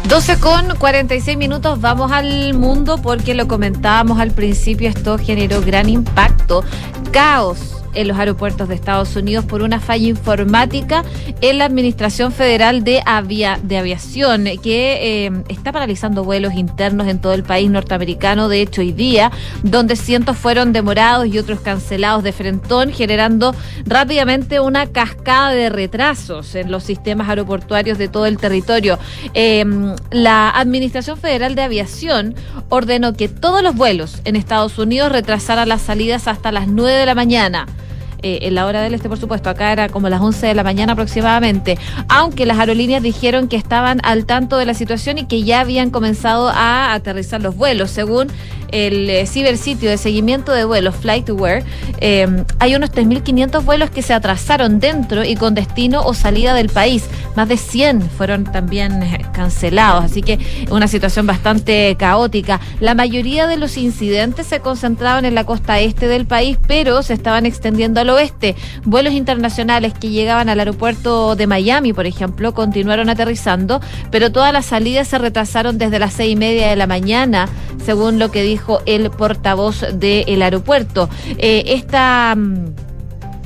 [0.08, 5.88] 12 con 46 minutos, vamos al mundo porque lo comentábamos al principio, esto generó gran
[5.88, 6.64] impacto,
[7.12, 11.04] caos en los aeropuertos de Estados Unidos por una falla informática
[11.40, 17.20] en la Administración Federal de, Avia- de Aviación, que eh, está paralizando vuelos internos en
[17.20, 19.30] todo el país norteamericano, de hecho hoy día,
[19.62, 23.54] donde cientos fueron demorados y otros cancelados de frentón, generando
[23.86, 28.98] rápidamente una cascada de retrasos en los sistemas aeroportuarios de todo el territorio.
[29.34, 29.64] Eh,
[30.10, 32.34] la Administración Federal de Aviación
[32.68, 37.06] ordenó que todos los vuelos en Estados Unidos retrasaran las salidas hasta las 9 de
[37.06, 37.66] la mañana.
[38.22, 40.62] Eh, en la hora del este, por supuesto, acá era como las 11 de la
[40.62, 45.42] mañana aproximadamente, aunque las aerolíneas dijeron que estaban al tanto de la situación y que
[45.42, 48.28] ya habían comenzado a aterrizar los vuelos, según
[48.72, 51.64] el eh, cibersitio de seguimiento de vuelos FlightAware,
[52.00, 56.68] eh, hay unos 3.500 vuelos que se atrasaron dentro y con destino o salida del
[56.68, 57.04] país.
[57.36, 60.38] Más de 100 fueron también eh, cancelados, así que
[60.70, 62.60] una situación bastante caótica.
[62.80, 67.14] La mayoría de los incidentes se concentraban en la costa este del país, pero se
[67.14, 68.56] estaban extendiendo oeste.
[68.84, 73.80] Vuelos internacionales que llegaban al aeropuerto de Miami, por ejemplo, continuaron aterrizando,
[74.10, 77.48] pero todas las salidas se retrasaron desde las seis y media de la mañana,
[77.84, 81.08] según lo que dijo el portavoz del aeropuerto.
[81.38, 82.36] Eh, esta.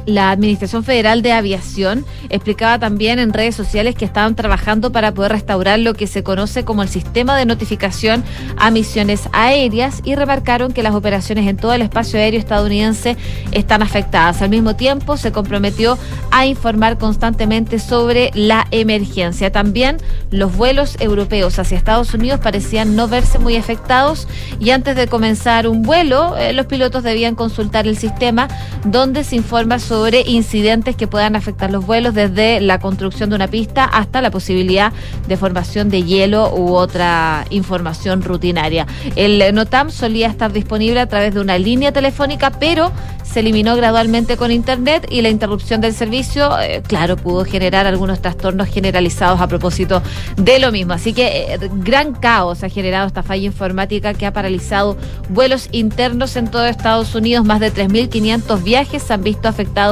[0.07, 5.33] La Administración Federal de Aviación explicaba también en redes sociales que estaban trabajando para poder
[5.33, 8.25] restaurar lo que se conoce como el sistema de notificación
[8.57, 13.17] a misiones aéreas y remarcaron que las operaciones en todo el espacio aéreo estadounidense
[13.53, 14.43] están afectadas.
[14.43, 15.99] Al mismo tiempo, se comprometió
[16.31, 19.51] a informar constantemente sobre la emergencia.
[19.53, 19.97] También
[20.31, 24.29] los vuelos europeos hacia Estados Unidos parecían no verse muy afectados
[24.61, 28.49] y antes de comenzar un vuelo, eh, los pilotos debían consultar el sistema
[28.85, 29.93] donde se informa sobre
[30.26, 34.92] incidentes que puedan afectar los vuelos desde la construcción de una pista hasta la posibilidad
[35.28, 38.86] de formación de hielo u otra información rutinaria.
[39.16, 42.92] El NOTAM solía estar disponible a través de una línea telefónica, pero
[43.22, 48.20] se eliminó gradualmente con Internet y la interrupción del servicio, eh, claro, pudo generar algunos
[48.20, 50.03] trastornos generalizados a propósito
[50.36, 50.92] de lo mismo.
[50.92, 54.97] Así que eh, gran caos ha generado esta falla informática que ha paralizado
[55.30, 57.45] vuelos internos en todo Estados Unidos.
[57.45, 59.84] Más de 3.500 viajes se han visto afectados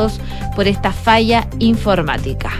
[0.55, 2.51] por esta falla informática.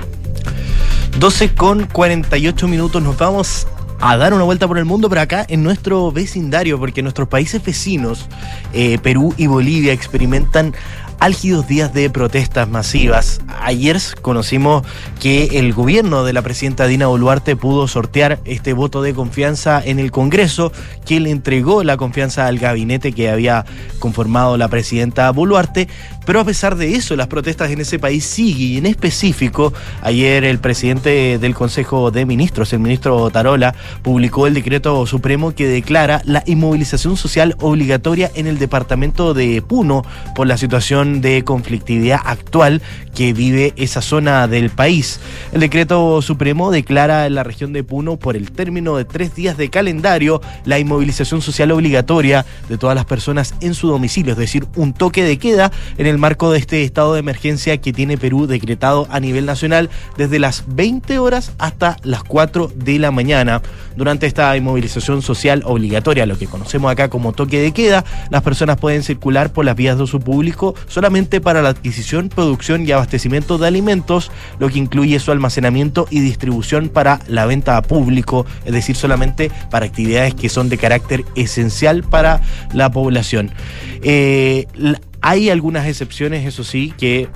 [1.19, 3.67] 12 con 48 minutos nos vamos
[4.01, 7.63] a dar una vuelta por el mundo, pero acá en nuestro vecindario, porque nuestros países
[7.63, 8.27] vecinos,
[8.73, 10.75] eh, Perú y Bolivia, experimentan
[11.23, 13.41] álgidos días de protestas masivas.
[13.61, 14.85] Ayer conocimos
[15.21, 20.01] que el gobierno de la presidenta Dina Boluarte pudo sortear este voto de confianza en
[20.01, 20.73] el Congreso,
[21.07, 23.65] que le entregó la confianza al gabinete que había
[24.01, 25.87] conformado la presidenta Boluarte,
[26.25, 30.45] Pero a pesar de eso, las protestas en ese país siguen y en específico, ayer
[30.45, 36.23] el presidente del Consejo de Ministros, el ministro Tarola, publicó el decreto supremo que declara
[36.25, 40.05] la inmovilización social obligatoria en el departamento de Puno
[40.35, 42.83] por la situación de conflictividad actual
[43.15, 45.21] que vive esa zona del país.
[45.53, 49.57] El decreto supremo declara en la región de Puno por el término de tres días
[49.57, 54.67] de calendario la inmovilización social obligatoria de todas las personas en su domicilio, es decir,
[54.77, 58.47] un toque de queda en el marco de este estado de emergencia que tiene Perú
[58.47, 63.63] decretado a nivel nacional desde las 20 horas hasta las 4 de la mañana.
[63.97, 68.79] Durante esta inmovilización social obligatoria, lo que conocemos acá como toque de queda, las personas
[68.79, 73.59] pueden circular por las vías de uso público solamente para la adquisición, producción y abastecimiento
[73.59, 78.73] de alimentos, lo que incluye su almacenamiento y distribución para la venta a público, es
[78.73, 82.41] decir, solamente para actividades que son de carácter esencial para
[82.73, 83.51] la población.
[84.03, 84.67] Eh,
[85.23, 87.29] hay algunas excepciones, eso sí, que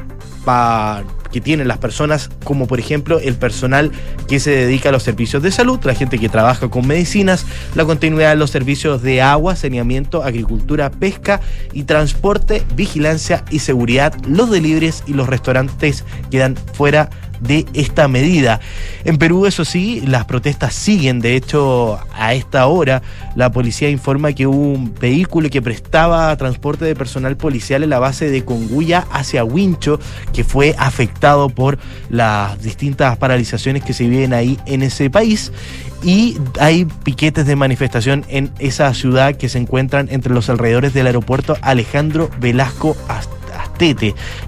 [1.32, 3.90] que tienen las personas, como por ejemplo el personal
[4.28, 7.84] que se dedica a los servicios de salud, la gente que trabaja con medicinas, la
[7.84, 11.40] continuidad de los servicios de agua, saneamiento, agricultura, pesca
[11.72, 17.25] y transporte, vigilancia y seguridad, los deliveries y los restaurantes quedan fuera de
[17.74, 18.60] esta medida.
[19.04, 21.20] En Perú, eso sí, las protestas siguen.
[21.20, 23.02] De hecho, a esta hora,
[23.34, 27.98] la policía informa que hubo un vehículo que prestaba transporte de personal policial en la
[27.98, 30.00] base de Conguya hacia Huincho,
[30.32, 31.78] que fue afectado por
[32.08, 35.52] las distintas paralizaciones que se viven ahí en ese país.
[36.02, 41.06] Y hay piquetes de manifestación en esa ciudad que se encuentran entre los alrededores del
[41.06, 42.96] aeropuerto Alejandro Velasco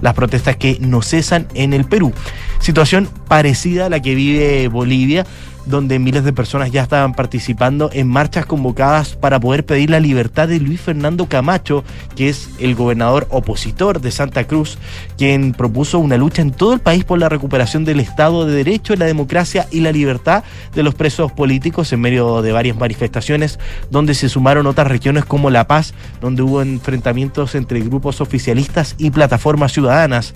[0.01, 2.13] Las protestas que no cesan en el Perú.
[2.59, 5.25] Situación parecida a la que vive Bolivia,
[5.69, 10.47] donde miles de personas ya estaban participando en marchas convocadas para poder pedir la libertad
[10.47, 11.83] de Luis Fernando Camacho,
[12.15, 14.79] que es el gobernador opositor de Santa Cruz,
[15.17, 18.95] quien propuso una lucha en todo el país por la recuperación del Estado de Derecho,
[18.95, 20.43] la democracia y la libertad
[20.73, 23.59] de los presos políticos en medio de varias manifestaciones,
[23.91, 29.11] donde se sumaron otras regiones como La Paz, donde hubo enfrentamientos entre grupos oficialistas y
[29.11, 30.33] plataformas ciudadanas.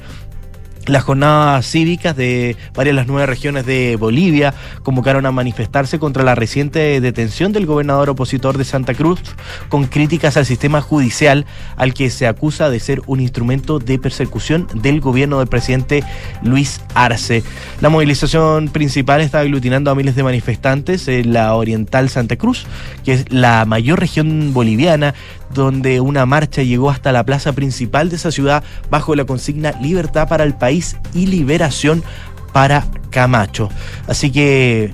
[0.86, 4.54] Las jornadas cívicas de varias de las nueve regiones de Bolivia
[4.84, 9.22] convocaron a manifestarse contra la reciente detención del gobernador opositor de Santa Cruz,
[9.70, 11.46] con críticas al sistema judicial
[11.78, 16.04] al que se acusa de ser un instrumento de persecución del gobierno del presidente
[16.42, 17.44] Luis Arce.
[17.80, 22.66] La movilización principal está aglutinando a miles de manifestantes en la Oriental Santa Cruz,
[23.06, 25.14] que es la mayor región boliviana,
[25.54, 30.28] donde una marcha llegó hasta la plaza principal de esa ciudad bajo la consigna Libertad
[30.28, 32.04] para el país y liberación
[32.52, 33.70] para Camacho.
[34.08, 34.94] Así que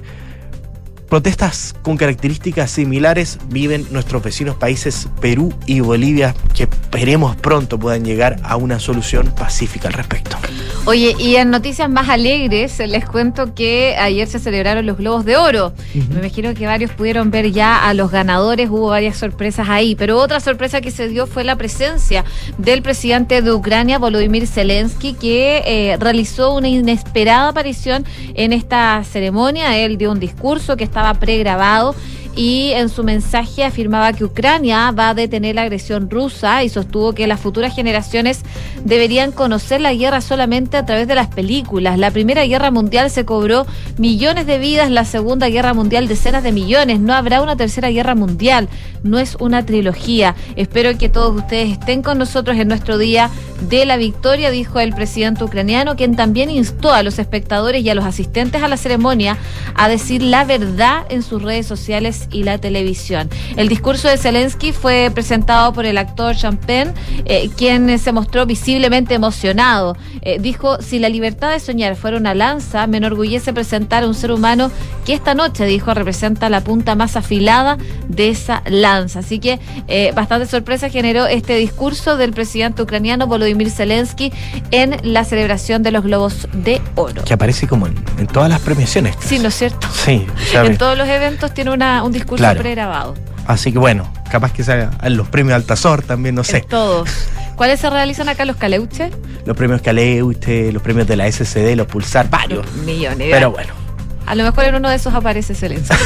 [1.09, 8.05] protestas con características similares viven nuestros vecinos países Perú y Bolivia, que esperemos pronto puedan
[8.05, 10.37] llegar a una solución pacífica al respecto.
[10.85, 15.37] Oye, y en noticias más alegres, les cuento que ayer se celebraron los Globos de
[15.37, 15.73] Oro.
[15.93, 20.17] Me imagino que varios pudieron ver ya a los ganadores, hubo varias sorpresas ahí, pero
[20.17, 22.25] otra sorpresa que se dio fue la presencia
[22.57, 29.77] del presidente de Ucrania, Volodymyr Zelensky, que eh, realizó una inesperada aparición en esta ceremonia.
[29.77, 31.93] Él dio un discurso que estaba pregrabado
[32.35, 37.13] y en su mensaje afirmaba que Ucrania va a detener la agresión rusa y sostuvo
[37.13, 38.41] que las futuras generaciones
[38.83, 41.97] deberían conocer la guerra solamente a través de las películas.
[41.97, 43.65] La Primera Guerra Mundial se cobró
[43.97, 46.99] millones de vidas, la Segunda Guerra Mundial decenas de millones.
[46.99, 48.69] No habrá una Tercera Guerra Mundial,
[49.03, 50.35] no es una trilogía.
[50.55, 53.29] Espero que todos ustedes estén con nosotros en nuestro día
[53.61, 57.95] de la victoria, dijo el presidente ucraniano, quien también instó a los espectadores y a
[57.95, 59.37] los asistentes a la ceremonia
[59.75, 63.29] a decir la verdad en sus redes sociales y la televisión.
[63.55, 66.93] El discurso de Zelensky fue presentado por el actor Champagne,
[67.25, 69.95] eh, quien se mostró visiblemente emocionado.
[70.21, 74.15] Eh, dijo, si la libertad de soñar fuera una lanza, me enorgullece presentar a un
[74.15, 74.71] ser humano
[75.05, 79.19] que esta noche, dijo, representa la punta más afilada de esa lanza.
[79.19, 84.31] Así que eh, bastante sorpresa generó este discurso del presidente ucraniano Volodymyr Zelensky
[84.71, 87.23] en la celebración de los Globos de Oro.
[87.23, 87.95] Que aparece como en,
[88.27, 89.15] todas las premiaciones.
[89.19, 89.87] Sí, ¿no es cierto?
[89.93, 90.25] Sí.
[90.69, 93.15] En todos los eventos tiene una, un discurso pregrabado.
[93.47, 96.61] Así que bueno, capaz que sea los premios Altazor también, no sé.
[96.61, 97.09] todos.
[97.55, 99.11] ¿Cuáles se realizan acá los Caleuche?
[99.45, 102.65] Los premios Caleuche, los premios de la SCD, los Pulsar, varios.
[102.85, 103.27] Millones.
[103.31, 103.73] Pero bueno.
[104.25, 105.97] A lo mejor en uno de esos aparece Excelencia.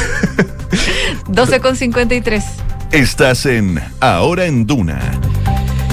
[1.28, 2.44] 12 con 53.
[2.90, 4.98] Estás en Ahora en Duna.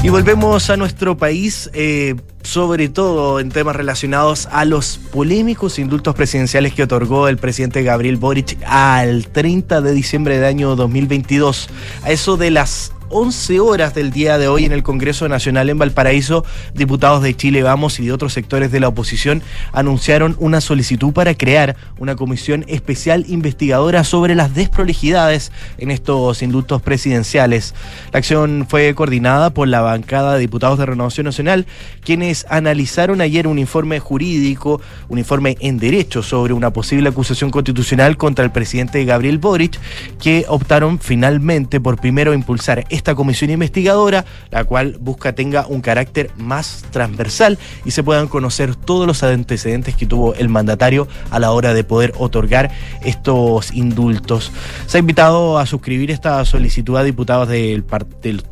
[0.04, 1.70] Y volvemos a nuestro país.
[1.74, 7.84] Eh, sobre todo en temas relacionados a los polémicos indultos presidenciales que otorgó el presidente
[7.84, 11.70] Gabriel Boric al 30 de diciembre del año 2022.
[12.04, 15.78] A eso de las 11 horas del día de hoy en el Congreso Nacional en
[15.78, 19.44] Valparaíso, diputados de Chile Vamos y de otros sectores de la oposición
[19.74, 26.82] anunciaron una solicitud para crear una comisión especial investigadora sobre las desprolijidades en estos indultos
[26.82, 27.76] presidenciales.
[28.14, 31.66] La acción fue coordinada por la bancada de diputados de Renovación Nacional,
[32.04, 38.16] quienes analizaron ayer un informe jurídico, un informe en derecho sobre una posible acusación constitucional
[38.16, 39.80] contra el presidente Gabriel Boric,
[40.22, 46.32] que optaron finalmente por primero impulsar esta comisión investigadora, la cual busca tenga un carácter
[46.38, 51.52] más transversal y se puedan conocer todos los antecedentes que tuvo el mandatario a la
[51.52, 52.72] hora de poder otorgar
[53.04, 54.52] estos indultos.
[54.86, 57.84] Se ha invitado a suscribir esta solicitud a diputados de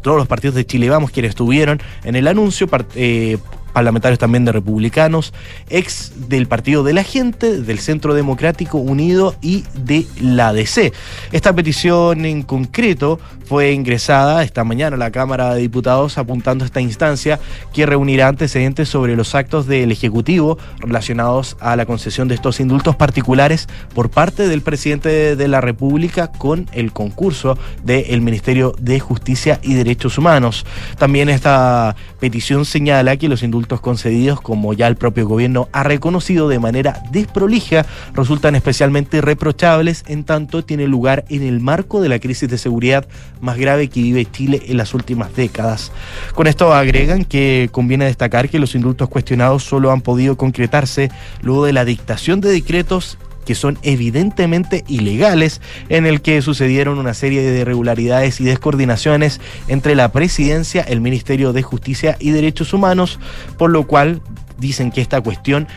[0.02, 2.68] todos los partidos de Chile Vamos, quienes estuvieron en el anuncio.
[2.96, 3.38] Eh,
[3.74, 5.34] parlamentarios también de republicanos,
[5.70, 10.92] ex del Partido de la Gente, del Centro Democrático Unido y de la DC.
[11.32, 16.68] Esta petición en concreto fue ingresada esta mañana a la Cámara de Diputados apuntando a
[16.68, 17.40] esta instancia
[17.74, 22.96] que reunirá antecedentes sobre los actos del Ejecutivo relacionados a la concesión de estos indultos
[22.96, 29.60] particulares por parte del presidente de la República con el concurso del Ministerio de Justicia
[29.64, 30.66] y Derechos Humanos.
[31.00, 36.48] También esta petición señala que los indultos concedidos, como ya el propio gobierno ha reconocido
[36.48, 42.20] de manera desprolija, resultan especialmente reprochables en tanto tiene lugar en el marco de la
[42.20, 43.08] crisis de seguridad
[43.42, 45.92] más grave que vive Chile en las últimas décadas.
[46.34, 51.66] Con esto agregan que conviene destacar que los indultos cuestionados solo han podido concretarse luego
[51.66, 53.18] de la dictación de decretos
[53.50, 59.96] que son evidentemente ilegales, en el que sucedieron una serie de irregularidades y descoordinaciones entre
[59.96, 63.20] la presidencia, el Ministerio de Justicia y Derechos Humanos,
[63.58, 64.22] por lo cual
[64.60, 65.68] dicen que esta cuestión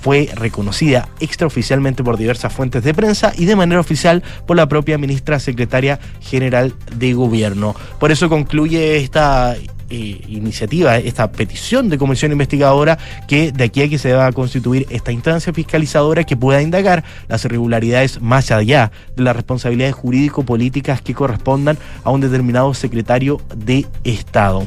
[0.00, 4.98] fue reconocida extraoficialmente por diversas fuentes de prensa y de manera oficial por la propia
[4.98, 7.74] ministra secretaria general de gobierno.
[7.98, 9.56] Por eso concluye esta
[9.92, 12.96] eh, iniciativa, esta petición de comisión investigadora,
[13.26, 17.02] que de aquí a que se va a constituir esta instancia fiscalizadora que pueda indagar
[17.26, 23.84] las irregularidades más allá de las responsabilidades jurídico-políticas que correspondan a un determinado secretario de
[24.04, 24.64] Estado.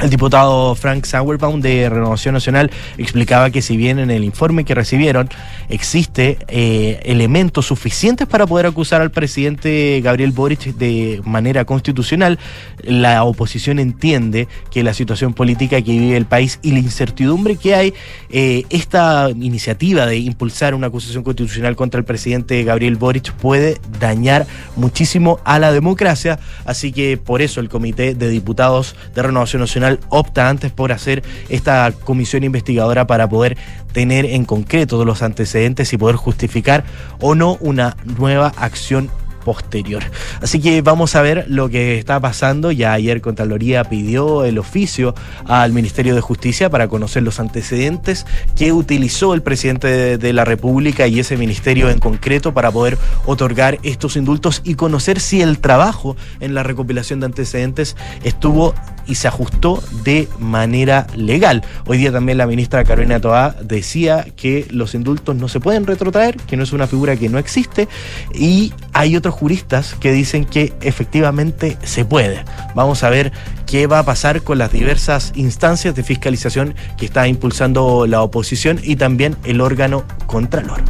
[0.00, 4.72] El diputado Frank Sauerbaum de Renovación Nacional explicaba que si bien en el informe que
[4.72, 5.28] recibieron
[5.68, 12.38] existe eh, elementos suficientes para poder acusar al presidente Gabriel Boric de manera constitucional,
[12.84, 17.74] la oposición entiende que la situación política que vive el país y la incertidumbre que
[17.74, 17.94] hay,
[18.30, 24.46] eh, esta iniciativa de impulsar una acusación constitucional contra el presidente Gabriel Boric puede dañar
[24.76, 29.87] muchísimo a la democracia, así que por eso el Comité de Diputados de Renovación Nacional
[30.08, 33.56] opta antes por hacer esta comisión investigadora para poder
[33.92, 36.84] tener en concreto los antecedentes y poder justificar
[37.20, 39.10] o no una nueva acción
[39.48, 40.02] posterior.
[40.42, 42.70] Así que vamos a ver lo que está pasando.
[42.70, 45.14] Ya ayer Contraloría pidió el oficio
[45.46, 48.26] al Ministerio de Justicia para conocer los antecedentes
[48.56, 53.78] que utilizó el presidente de, la República y ese ministerio en concreto para poder otorgar
[53.82, 58.74] estos indultos y conocer si el trabajo en la recopilación de antecedentes estuvo
[59.08, 61.64] y se ajustó de manera legal.
[61.86, 66.36] Hoy día también la ministra Carolina Toá decía que los indultos no se pueden retrotraer,
[66.36, 67.88] que no es una figura que no existe
[68.34, 72.44] y hay otros juristas que dicen que efectivamente se puede.
[72.74, 73.32] Vamos a ver
[73.66, 78.78] qué va a pasar con las diversas instancias de fiscalización que está impulsando la oposición
[78.82, 80.82] y también el órgano Contralor.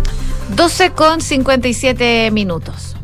[0.57, 2.98] 12 con 57 minutos.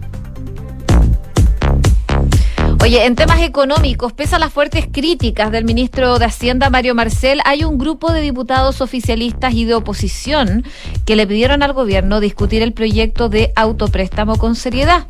[2.84, 7.40] Oye, en temas económicos, pese a las fuertes críticas del ministro de Hacienda, Mario Marcel,
[7.46, 10.64] hay un grupo de diputados oficialistas y de oposición
[11.06, 15.06] que le pidieron al gobierno discutir el proyecto de autopréstamo con seriedad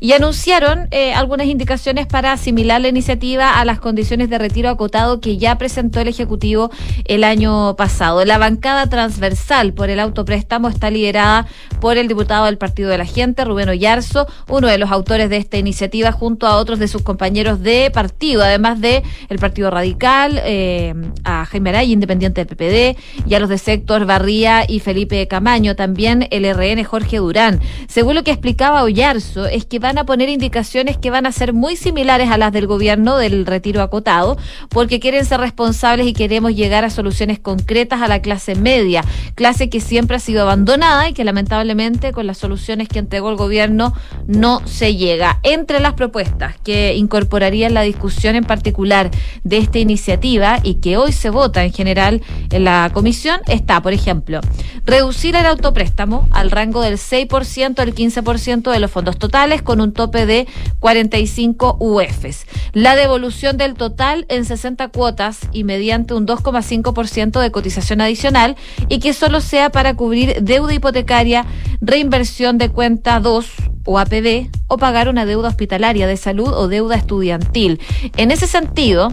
[0.00, 5.20] y anunciaron eh, algunas indicaciones para asimilar la iniciativa a las condiciones de retiro acotado
[5.20, 6.70] que ya presentó el Ejecutivo
[7.06, 8.24] el año pasado.
[8.24, 11.46] La bancada transversal por el autopréstamo está liderada
[11.80, 15.36] por el diputado del Partido de la Gente, Rubén Oyarzo, uno de los autores de
[15.38, 20.40] esta iniciativa, junto a otros de sus compañeros de partido, además de el Partido Radical,
[20.44, 20.94] eh,
[21.24, 25.76] a Jaime Araya, independiente del PPD, y a los de Sector Barría y Felipe Camaño,
[25.76, 27.60] también el RN Jorge Durán.
[27.88, 31.52] Según lo que explicaba Oyarzo, es que van a poner indicaciones que van a ser
[31.52, 34.36] muy similares a las del gobierno del retiro acotado,
[34.68, 39.04] porque quieren ser responsables y queremos llegar a soluciones concretas a la clase media,
[39.36, 43.36] clase que siempre ha sido abandonada y que lamentablemente con las soluciones que entregó el
[43.36, 43.94] gobierno
[44.26, 45.38] no se llega.
[45.44, 49.12] Entre las propuestas que incorporarían la discusión en particular
[49.44, 53.92] de esta iniciativa y que hoy se vota en general en la comisión está, por
[53.92, 54.40] ejemplo,
[54.84, 59.92] reducir el autopréstamo al rango del 6% al 15% de los fondos totales con un
[59.92, 60.48] tope de
[60.80, 62.46] 45 UFs.
[62.72, 68.56] La devolución del total en 60 cuotas y mediante un 2,5% de cotización adicional
[68.88, 71.44] y que solo sea para cubrir deuda hipotecaria,
[71.82, 73.46] reinversión de cuenta 2
[73.84, 77.80] o APB o pagar una deuda hospitalaria de salud o deuda estudiantil.
[78.16, 79.10] En ese sentido,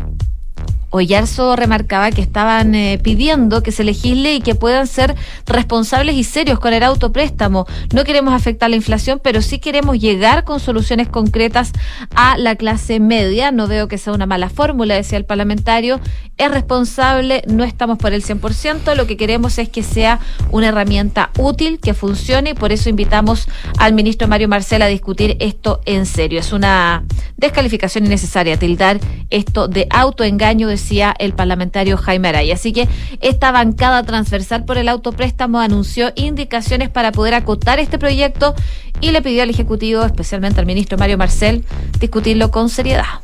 [0.92, 5.16] Oyarzo remarcaba que estaban eh, pidiendo que se legisle y que puedan ser
[5.46, 7.66] responsables y serios con el autopréstamo.
[7.94, 11.72] No queremos afectar la inflación, pero sí queremos llegar con soluciones concretas
[12.14, 13.52] a la clase media.
[13.52, 16.02] No veo que sea una mala fórmula, decía el parlamentario.
[16.38, 18.94] Es responsable, no estamos por el 100%.
[18.96, 20.20] Lo que queremos es que sea
[20.52, 25.38] una herramienta útil, que funcione y por eso invitamos al ministro Mario Marcel a discutir
[25.40, 26.40] esto en serio.
[26.40, 27.04] Es una
[27.38, 32.56] descalificación innecesaria tildar esto de autoengaño decía el parlamentario Jaime Araya.
[32.56, 32.88] Así que
[33.22, 38.56] esta bancada transversal por el autopréstamo anunció indicaciones para poder acotar este proyecto
[39.00, 41.64] y le pidió al Ejecutivo, especialmente al ministro Mario Marcel,
[42.00, 43.22] discutirlo con seriedad.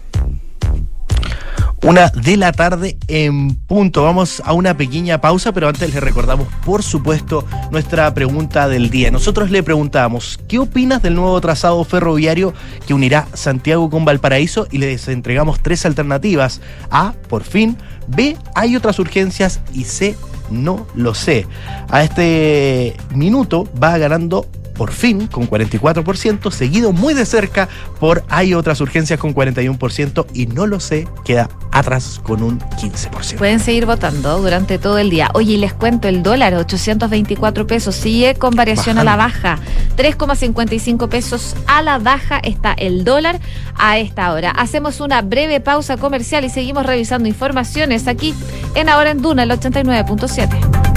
[1.83, 4.03] Una de la tarde en punto.
[4.03, 9.11] Vamos a una pequeña pausa, pero antes le recordamos, por supuesto, nuestra pregunta del día.
[9.11, 12.53] Nosotros le preguntamos, ¿qué opinas del nuevo trazado ferroviario
[12.87, 14.67] que unirá Santiago con Valparaíso?
[14.71, 16.61] Y les entregamos tres alternativas.
[16.89, 17.77] A, por fin.
[18.07, 19.61] B, hay otras urgencias.
[19.71, 20.15] Y C,
[20.49, 21.45] no lo sé.
[21.89, 24.47] A este minuto va ganando
[24.77, 27.67] por fin con 44%, seguido muy de cerca
[27.99, 33.37] por Hay otras urgencias con 41% y no lo sé, queda atrás con un 15%.
[33.37, 35.29] Pueden seguir votando durante todo el día.
[35.33, 39.59] Oye, les cuento, el dólar, 824 pesos, sigue con variación a la baja.
[39.97, 43.39] 3,55 pesos a la baja está el dólar
[43.75, 44.51] a esta hora.
[44.51, 48.33] Hacemos una breve pausa comercial y seguimos revisando informaciones aquí
[48.75, 50.96] en Ahora en Duna, el 89.7.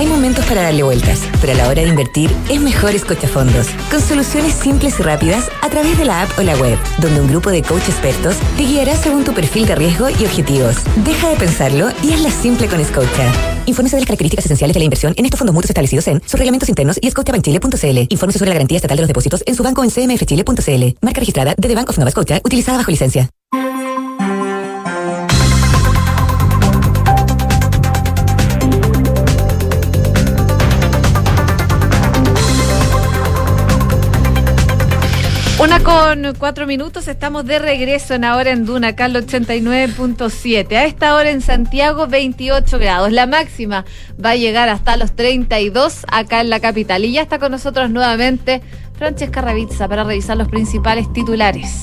[0.00, 2.98] Hay momentos para darle vueltas, pero a la hora de invertir es mejor
[3.28, 7.20] fondos, con soluciones simples y rápidas a través de la app o la web, donde
[7.20, 10.76] un grupo de coach expertos te guiará según tu perfil de riesgo y objetivos.
[11.04, 13.30] Deja de pensarlo y hazla simple con Scotia.
[13.66, 16.38] Infórmese de las características esenciales de la inversión en estos fondos mutuos establecidos en sus
[16.38, 18.06] reglamentos internos y scotiabankchile.cl.
[18.08, 20.96] Infórmese sobre la garantía estatal de los depósitos en su banco en cmfchile.cl.
[21.02, 23.28] Marca registrada de The Bank of Nova Scotia, utilizada bajo licencia.
[35.60, 40.72] Una con cuatro minutos, estamos de regreso en ahora en Duna, Carlos 89.7.
[40.72, 43.12] A esta hora en Santiago 28 grados.
[43.12, 43.84] La máxima
[44.24, 47.04] va a llegar hasta los 32 acá en la capital.
[47.04, 48.62] Y ya está con nosotros nuevamente
[48.98, 51.82] Francesca Ravizza para revisar los principales titulares.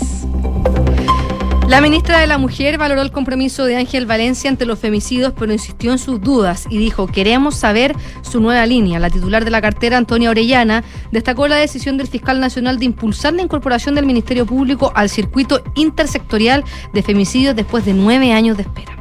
[1.68, 5.52] La ministra de la Mujer valoró el compromiso de Ángel Valencia ante los femicidios, pero
[5.52, 9.00] insistió en sus dudas y dijo, queremos saber su nueva línea.
[9.00, 13.34] La titular de la cartera, Antonia Orellana, destacó la decisión del fiscal nacional de impulsar
[13.34, 16.64] la incorporación del Ministerio Público al circuito intersectorial
[16.94, 18.96] de femicidios después de nueve años de espera.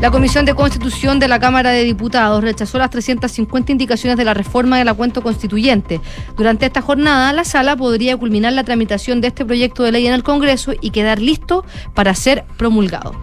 [0.00, 4.32] La Comisión de Constitución de la Cámara de Diputados rechazó las 350 indicaciones de la
[4.32, 6.00] reforma de la cuenta constituyente.
[6.38, 10.14] Durante esta jornada, la sala podría culminar la tramitación de este proyecto de ley en
[10.14, 13.14] el Congreso y quedar listo para ser promulgado.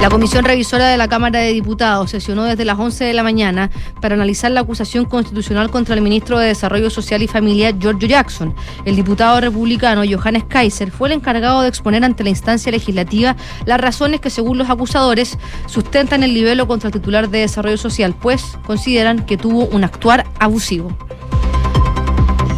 [0.00, 3.68] La Comisión Revisora de la Cámara de Diputados sesionó desde las 11 de la mañana
[4.00, 8.54] para analizar la acusación constitucional contra el ministro de Desarrollo Social y Familia, Giorgio Jackson.
[8.84, 13.34] El diputado republicano Johannes Kaiser fue el encargado de exponer ante la instancia legislativa
[13.66, 15.36] las razones que, según los acusadores,
[15.66, 20.26] sustentan el libelo contra el titular de Desarrollo Social, pues consideran que tuvo un actuar
[20.38, 20.96] abusivo.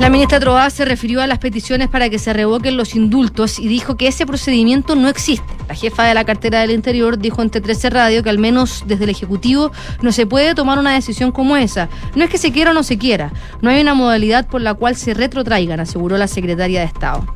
[0.00, 3.68] La ministra Troá se refirió a las peticiones para que se revoquen los indultos y
[3.68, 5.46] dijo que ese procedimiento no existe.
[5.68, 9.04] La jefa de la cartera del Interior dijo ante 13 Radio que al menos desde
[9.04, 11.90] el Ejecutivo no se puede tomar una decisión como esa.
[12.14, 13.30] No es que se quiera o no se quiera,
[13.60, 17.26] no hay una modalidad por la cual se retrotraigan, aseguró la secretaria de Estado.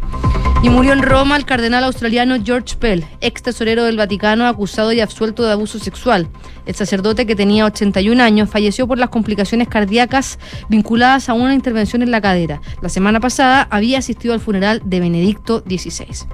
[0.65, 5.01] Y murió en Roma el cardenal australiano George Pell, ex tesorero del Vaticano acusado y
[5.01, 6.27] absuelto de abuso sexual.
[6.65, 10.39] El sacerdote, que tenía 81 años, falleció por las complicaciones cardíacas
[10.71, 12.62] vinculadas a una intervención en la cadera.
[12.81, 16.27] La semana pasada había asistido al funeral de Benedicto XVI.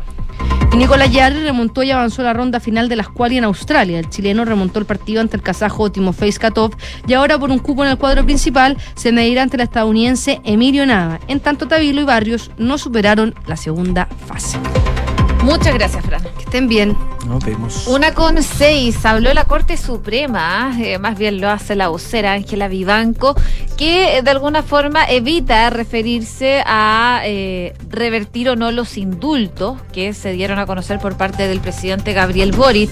[0.73, 3.99] Y Nicolás Yarri remontó y avanzó la ronda final de la quali en Australia.
[3.99, 6.77] El chileno remontó el partido ante el kazajo Timofey Skatov
[7.09, 10.87] y ahora por un cupo en el cuadro principal se medirá ante el estadounidense Emilio
[10.87, 11.19] Nava.
[11.27, 14.59] En tanto, Tabilo y Barrios no superaron la segunda fase.
[15.43, 16.23] Muchas gracias, Fran.
[16.23, 16.97] Que estén bien.
[17.27, 17.87] Nos vemos.
[17.87, 22.67] Una con seis, habló la Corte Suprema, eh, más bien lo hace la vocera Ángela
[22.67, 23.37] Vivanco,
[23.77, 30.15] que eh, de alguna forma evita referirse a eh, revertir o no los indultos que
[30.15, 32.91] se dieron a conocer por parte del presidente Gabriel Boric.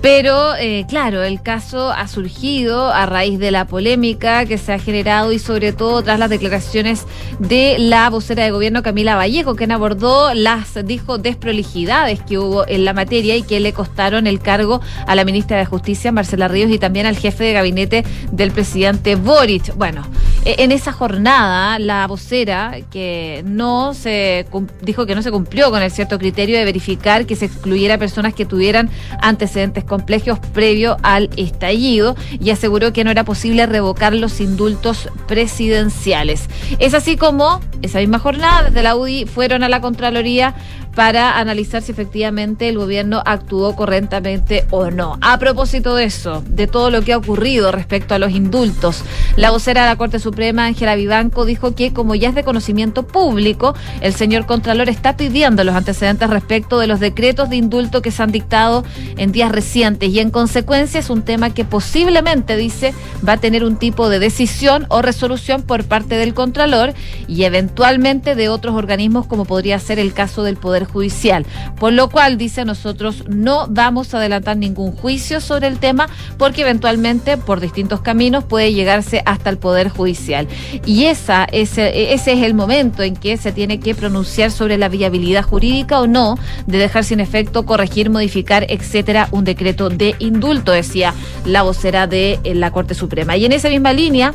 [0.00, 0.52] Pero,
[0.88, 5.40] claro, el caso ha surgido a raíz de la polémica que se ha generado y
[5.40, 7.04] sobre todo tras las declaraciones
[7.40, 12.84] de la vocera de gobierno Camila Vallejo, quien abordó las, dijo, desprolijidades que hubo en
[12.84, 16.70] la materia y que le costaron el cargo a la ministra de Justicia, Marcela Ríos,
[16.70, 19.74] y también al jefe de gabinete del presidente Boric.
[19.76, 20.02] Bueno,
[20.44, 24.46] e, en esa jornada, la vocera que no se
[24.82, 28.34] dijo que no se cumplió con el cierto criterio de verificar que se excluyera personas
[28.34, 28.90] que tuvieran
[29.20, 36.48] antecedentes complejos previo al estallido y aseguró que no era posible revocar los indultos presidenciales.
[36.78, 40.54] Es así como esa misma jornada desde la UDI fueron a la Contraloría
[40.98, 45.16] para analizar si efectivamente el gobierno actuó correctamente o no.
[45.20, 49.04] A propósito de eso, de todo lo que ha ocurrido respecto a los indultos,
[49.36, 53.06] la vocera de la Corte Suprema, Ángela Vivanco, dijo que como ya es de conocimiento
[53.06, 58.10] público, el señor Contralor está pidiendo los antecedentes respecto de los decretos de indulto que
[58.10, 58.82] se han dictado
[59.16, 62.92] en días recientes y en consecuencia es un tema que posiblemente, dice,
[63.26, 66.92] va a tener un tipo de decisión o resolución por parte del Contralor
[67.28, 71.46] y eventualmente de otros organismos como podría ser el caso del Poder Judicial.
[71.78, 76.62] Por lo cual, dice, nosotros no vamos a adelantar ningún juicio sobre el tema porque
[76.62, 80.48] eventualmente por distintos caminos puede llegarse hasta el Poder Judicial.
[80.84, 84.88] Y esa, ese, ese es el momento en que se tiene que pronunciar sobre la
[84.88, 86.36] viabilidad jurídica o no
[86.66, 91.14] de dejar sin efecto, corregir, modificar, etcétera, un decreto de indulto, decía
[91.44, 93.36] la vocera de eh, la Corte Suprema.
[93.36, 94.34] Y en esa misma línea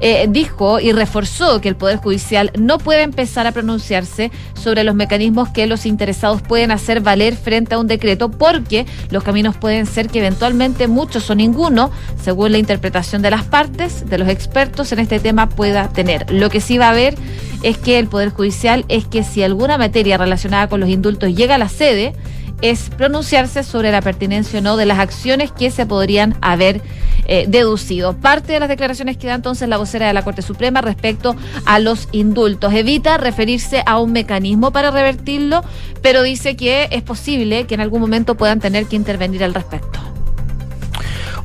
[0.00, 4.94] eh, dijo y reforzó que el Poder Judicial no puede empezar a pronunciarse sobre los
[4.94, 9.86] mecanismos que los interesados pueden hacer valer frente a un decreto, porque los caminos pueden
[9.86, 11.90] ser que eventualmente muchos o ninguno,
[12.22, 16.30] según la interpretación de las partes, de los expertos en este tema, pueda tener.
[16.32, 17.14] Lo que sí va a haber
[17.62, 21.54] es que el Poder Judicial es que si alguna materia relacionada con los indultos llega
[21.54, 22.14] a la sede,
[22.64, 26.80] es pronunciarse sobre la pertinencia o no de las acciones que se podrían haber
[27.26, 28.14] eh, deducido.
[28.14, 31.36] Parte de las declaraciones que da entonces la vocera de la Corte Suprema respecto
[31.66, 32.72] a los indultos.
[32.72, 35.62] Evita referirse a un mecanismo para revertirlo,
[36.00, 40.13] pero dice que es posible que en algún momento puedan tener que intervenir al respecto.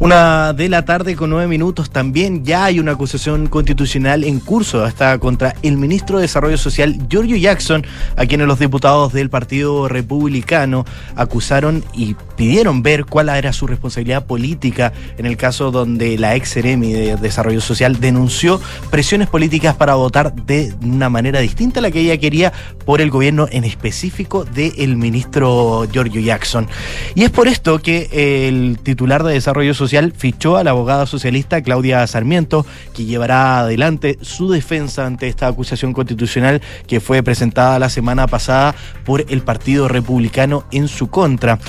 [0.01, 4.85] Una de la tarde con nueve minutos también ya hay una acusación constitucional en curso
[4.85, 7.85] hasta contra el ministro de Desarrollo Social Giorgio Jackson,
[8.15, 10.85] a quienes los diputados del Partido Republicano
[11.17, 16.47] acusaron y pidieron ver cuál era su responsabilidad política en el caso donde la ex
[16.47, 21.91] Seremi de Desarrollo Social denunció presiones políticas para votar de una manera distinta a la
[21.91, 22.53] que ella quería
[22.85, 26.69] por el gobierno en específico del ministro Giorgio Jackson.
[27.15, 31.61] Y es por esto que el titular de Desarrollo Social fichó a la abogada socialista
[31.61, 37.89] Claudia Sarmiento, que llevará adelante su defensa ante esta acusación constitucional que fue presentada la
[37.89, 38.75] semana pasada
[39.05, 41.59] por el Partido Republicano en su contra.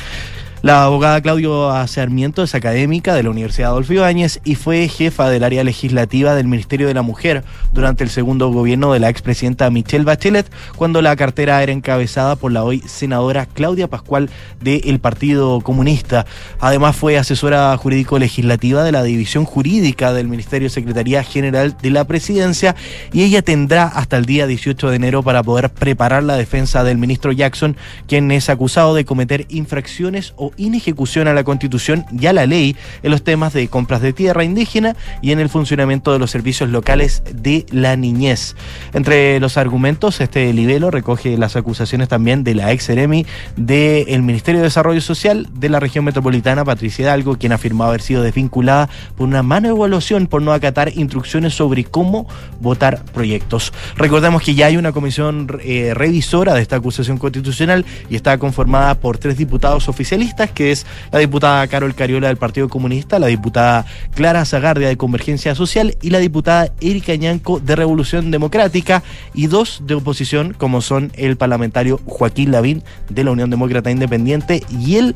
[0.63, 5.43] La abogada Claudio Sarmiento es académica de la Universidad Adolfo Ibáñez y fue jefa del
[5.43, 10.05] área legislativa del Ministerio de la Mujer durante el segundo gobierno de la expresidenta Michelle
[10.05, 14.29] Bachelet, cuando la cartera era encabezada por la hoy senadora Claudia Pascual
[14.61, 16.27] del Partido Comunista.
[16.59, 22.77] Además fue asesora jurídico-legislativa de la División Jurídica del Ministerio Secretaría General de la Presidencia
[23.15, 26.99] y ella tendrá hasta el día 18 de enero para poder preparar la defensa del
[26.99, 32.33] ministro Jackson, quien es acusado de cometer infracciones o inejecución a la Constitución y a
[32.33, 36.19] la ley en los temas de compras de tierra indígena y en el funcionamiento de
[36.19, 38.57] los servicios locales de la niñez.
[38.93, 44.61] Entre los argumentos, este libelo recoge las acusaciones también de la ex Eremi del Ministerio
[44.61, 49.29] de Desarrollo Social de la región metropolitana, Patricia Hidalgo, quien afirmó haber sido desvinculada por
[49.29, 52.27] una mano evaluación por no acatar instrucciones sobre cómo
[52.61, 53.73] votar proyectos.
[53.97, 58.95] Recordemos que ya hay una comisión eh, revisora de esta acusación constitucional y está conformada
[58.95, 63.85] por tres diputados oficialistas que es la diputada Carol Cariola del Partido Comunista, la diputada
[64.15, 69.03] Clara Zagardia de Convergencia Social y la diputada Erika Ñanco de Revolución Democrática,
[69.35, 74.63] y dos de oposición, como son el parlamentario Joaquín Lavín de la Unión Demócrata Independiente
[74.71, 75.15] y el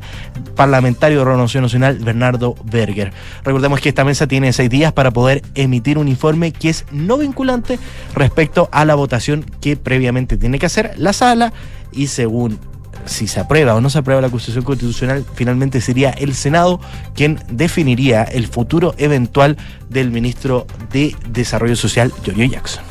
[0.57, 3.13] parlamentario de Renovación Nacional Bernardo Berger.
[3.45, 7.19] Recordemos que esta mesa tiene seis días para poder emitir un informe que es no
[7.19, 7.79] vinculante
[8.15, 11.53] respecto a la votación que previamente tiene que hacer la sala
[11.93, 12.59] y según
[13.07, 16.81] si se aprueba o no se aprueba la acusación constitucional, finalmente sería el Senado
[17.15, 19.57] quien definiría el futuro eventual
[19.89, 22.85] del ministro de Desarrollo Social, Johnny Jackson.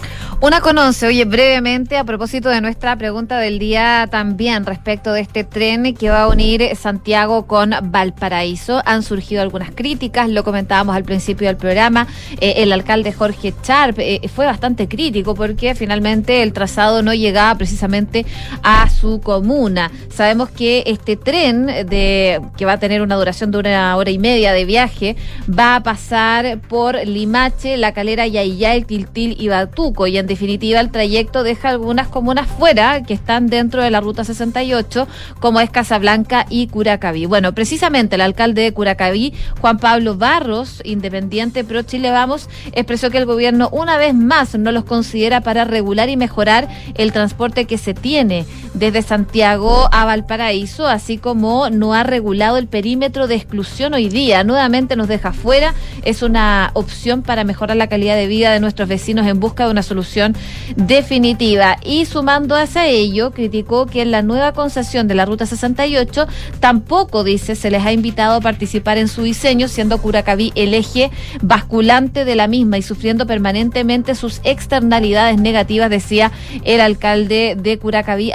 [0.44, 5.46] Una conoce, oye, brevemente, a propósito de nuestra pregunta del día también respecto de este
[5.46, 8.82] tren que va a unir Santiago con Valparaíso.
[8.84, 12.08] Han surgido algunas críticas, lo comentábamos al principio del programa.
[12.42, 17.58] Eh, el alcalde Jorge Charp eh, fue bastante crítico porque finalmente el trazado no llegaba
[17.58, 18.26] precisamente
[18.64, 19.92] a su comuna.
[20.14, 24.20] Sabemos que este tren de que va a tener una duración de una hora y
[24.20, 25.16] media de viaje
[25.48, 30.90] va a pasar por Limache, La Calera, Yayay, Tiltil y Batuco y en definitiva el
[30.90, 35.08] trayecto deja algunas comunas fuera que están dentro de la ruta 68,
[35.40, 37.28] como es Casablanca y Curacaví.
[37.28, 43.20] Bueno, precisamente el alcalde de Curacaví, Juan Pablo Barros, independiente pro Chile Vamos, expresó que
[43.20, 47.78] el gobierno una vez más no los considera para regular y mejorar el transporte que
[47.78, 53.94] se tiene desde Santiago a Valparaíso, así como no ha regulado el perímetro de exclusión
[53.94, 54.44] hoy día.
[54.44, 55.74] Nuevamente nos deja fuera.
[56.04, 59.72] Es una opción para mejorar la calidad de vida de nuestros vecinos en busca de
[59.72, 60.36] una solución
[60.76, 61.78] definitiva.
[61.84, 66.28] Y sumando a ello, criticó que en la nueva concesión de la Ruta 68
[66.60, 71.12] tampoco, dice, se les ha invitado a participar en su diseño, siendo Curacaví el eje
[71.42, 76.32] basculante de la misma y sufriendo permanentemente sus externalidades negativas, decía
[76.64, 78.32] el alcalde de Curacaví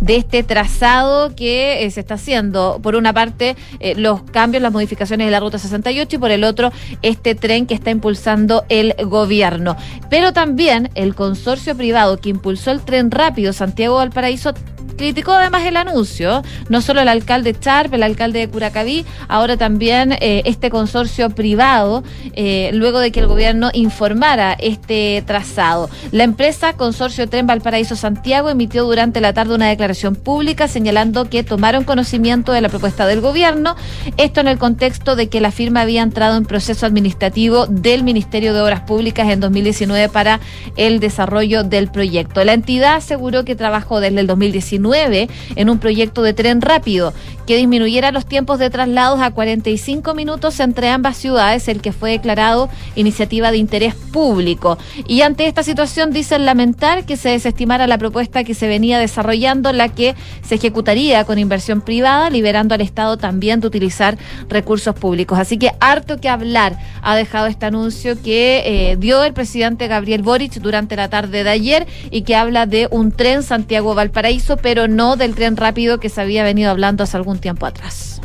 [0.00, 2.78] de este trazado que eh, se está haciendo.
[2.82, 6.44] Por una parte, eh, los cambios, las modificaciones de la Ruta 68 y por el
[6.44, 6.72] otro,
[7.02, 9.76] este tren que está impulsando el gobierno.
[10.10, 14.54] Pero también el consorcio privado que impulsó el tren rápido Santiago-Valparaíso
[14.96, 20.12] criticó además el anuncio, no solo el alcalde Charp, el alcalde de Curacaví, ahora también
[20.20, 22.04] eh, este consorcio privado,
[22.34, 25.90] eh, luego de que el gobierno informara este trazado.
[26.12, 31.42] La empresa Consorcio Tren Valparaíso Santiago emitió durante la tarde una declaración pública señalando que
[31.42, 33.76] tomaron conocimiento de la propuesta del gobierno,
[34.16, 38.54] esto en el contexto de que la firma había entrado en proceso administrativo del Ministerio
[38.54, 40.40] de Obras Públicas en 2019 para
[40.76, 42.44] el desarrollo del proyecto.
[42.44, 47.14] La entidad aseguró que trabajó desde el 2019 en un proyecto de tren rápido
[47.46, 52.12] que disminuyera los tiempos de traslados a 45 minutos entre ambas ciudades, el que fue
[52.12, 54.78] declarado iniciativa de interés público.
[55.06, 59.72] Y ante esta situación dicen lamentar que se desestimara la propuesta que se venía desarrollando,
[59.72, 64.16] la que se ejecutaría con inversión privada, liberando al Estado también de utilizar
[64.48, 65.38] recursos públicos.
[65.38, 70.22] Así que harto que hablar ha dejado este anuncio que eh, dio el presidente Gabriel
[70.22, 75.16] Boric durante la tarde de ayer y que habla de un tren Santiago-Valparaíso, pero no
[75.16, 78.20] del tren rápido que se había venido hablando hace algún tiempo atrás.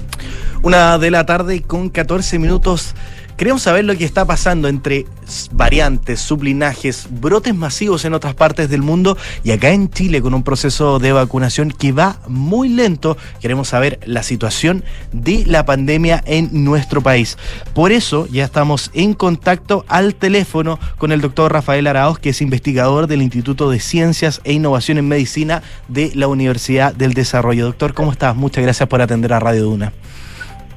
[0.61, 2.93] Una de la tarde con 14 minutos.
[3.39, 5.05] Queremos saber lo que está pasando entre
[5.53, 10.43] variantes, sublinajes, brotes masivos en otras partes del mundo y acá en Chile con un
[10.43, 13.15] proceso de vacunación que va muy lento.
[13.39, 14.83] Queremos saber la situación
[15.13, 17.37] de la pandemia en nuestro país.
[17.73, 22.41] Por eso ya estamos en contacto al teléfono con el doctor Rafael Araoz, que es
[22.41, 27.67] investigador del Instituto de Ciencias e Innovación en Medicina de la Universidad del Desarrollo.
[27.67, 28.35] Doctor, ¿cómo estás?
[28.35, 29.93] Muchas gracias por atender a Radio Duna.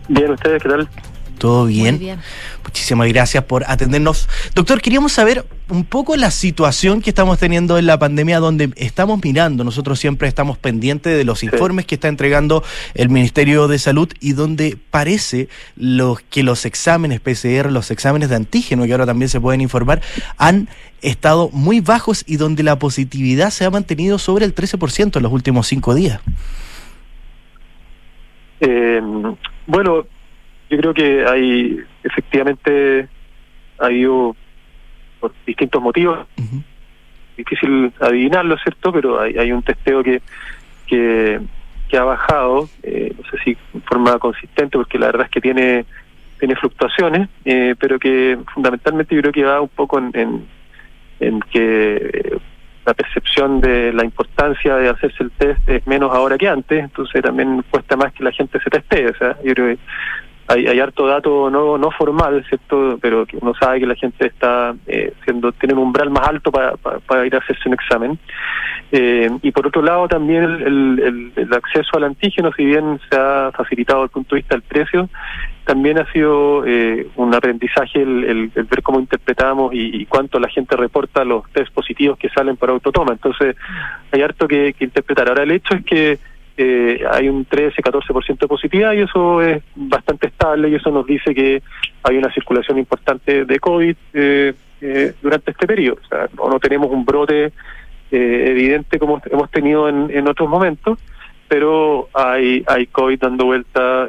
[0.08, 0.88] Bien, ¿ustedes qué tal?
[1.38, 2.18] ¿Todo bien?
[2.64, 4.28] Muchísimas gracias por atendernos.
[4.54, 9.20] Doctor, queríamos saber un poco la situación que estamos teniendo en la pandemia, donde estamos
[9.24, 12.62] mirando, nosotros siempre estamos pendientes de los informes que está entregando
[12.94, 18.36] el Ministerio de Salud y donde parece los, que los exámenes PCR, los exámenes de
[18.36, 20.02] antígeno, que ahora también se pueden informar,
[20.36, 20.68] han
[21.00, 25.32] estado muy bajos y donde la positividad se ha mantenido sobre el 13% en los
[25.32, 26.20] últimos cinco días.
[28.60, 29.00] Eh,
[29.66, 30.06] bueno,
[30.72, 33.06] yo creo que hay efectivamente
[33.78, 34.34] ha habido
[35.20, 36.26] por distintos motivos
[37.36, 40.22] difícil adivinarlo cierto pero hay, hay un testeo que
[40.86, 41.40] que,
[41.88, 45.42] que ha bajado eh, no sé si en forma consistente porque la verdad es que
[45.42, 45.84] tiene
[46.38, 50.46] tiene fluctuaciones eh, pero que fundamentalmente yo creo que va un poco en, en,
[51.20, 52.38] en que eh,
[52.84, 57.22] la percepción de la importancia de hacerse el test es menos ahora que antes, entonces
[57.22, 59.08] también cuesta más que la gente se testee.
[59.08, 59.78] O sea, yo creo que
[60.52, 62.98] hay, hay harto dato no no formal, ¿cierto?
[63.00, 66.76] Pero uno sabe que la gente está eh, siendo tiene un umbral más alto para,
[66.76, 68.18] para, ir a hacerse un examen.
[68.90, 73.50] Eh, y por otro lado también el, el, acceso al antígeno, si bien se ha
[73.52, 75.08] facilitado desde el punto de vista del precio,
[75.64, 81.24] también ha sido eh, un aprendizaje el, ver cómo interpretamos y, cuánto la gente reporta
[81.24, 83.12] los test positivos que salen por autotoma.
[83.12, 83.56] Entonces
[84.10, 85.28] hay harto que, que interpretar.
[85.28, 86.18] Ahora el hecho es que
[86.56, 91.34] eh, hay un 13-14% de positividad y eso es bastante estable y eso nos dice
[91.34, 91.62] que
[92.02, 95.98] hay una circulación importante de COVID eh, eh, durante este periodo.
[96.04, 97.52] O sea, no, tenemos un brote
[98.10, 100.98] evidente como hemos tenido en, en otros momentos,
[101.48, 104.08] pero hay, hay COVID dando vuelta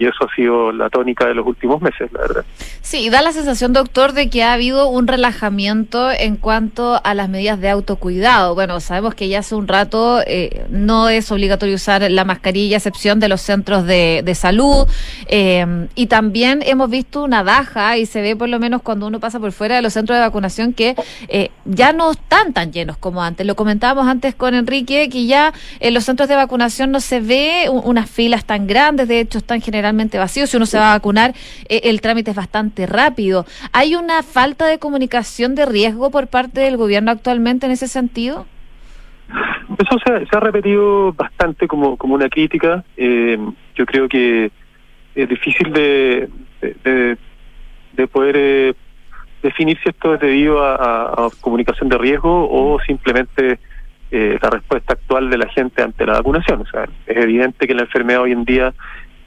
[0.00, 2.44] y eso ha sido la tónica de los últimos meses, la verdad.
[2.80, 7.28] Sí, da la sensación, doctor, de que ha habido un relajamiento en cuanto a las
[7.28, 8.54] medidas de autocuidado.
[8.54, 12.78] Bueno, sabemos que ya hace un rato eh, no es obligatorio usar la mascarilla, a
[12.78, 14.88] excepción de los centros de, salud,
[15.26, 19.20] eh, y también hemos visto una baja, y se ve por lo menos cuando uno
[19.20, 20.96] pasa por fuera de los centros de vacunación, que
[21.28, 23.46] eh, ya no están tan llenos como antes.
[23.46, 27.68] Lo comentábamos antes con Enrique, que ya en los centros de vacunación no se ve
[27.68, 30.46] unas filas tan grandes, de hecho están generando vacío.
[30.46, 31.34] Si uno se va a vacunar,
[31.68, 33.46] eh, el trámite es bastante rápido.
[33.72, 38.46] ¿Hay una falta de comunicación de riesgo por parte del gobierno actualmente en ese sentido?
[39.78, 42.84] Eso se ha, repetido bastante como, como una crítica.
[42.96, 43.38] Eh,
[43.76, 44.50] yo creo que
[45.14, 46.28] es difícil de,
[46.60, 48.74] de, poder eh,
[49.42, 53.58] definir si esto es debido a, comunicación de riesgo o simplemente
[54.10, 56.62] la respuesta actual de la gente ante la vacunación.
[56.62, 58.74] O sea, es evidente que la enfermedad hoy en día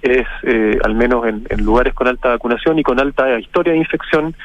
[0.04, 4.36] es, eh, al menos en, lugares con alta vacunación y con alta historia de infección,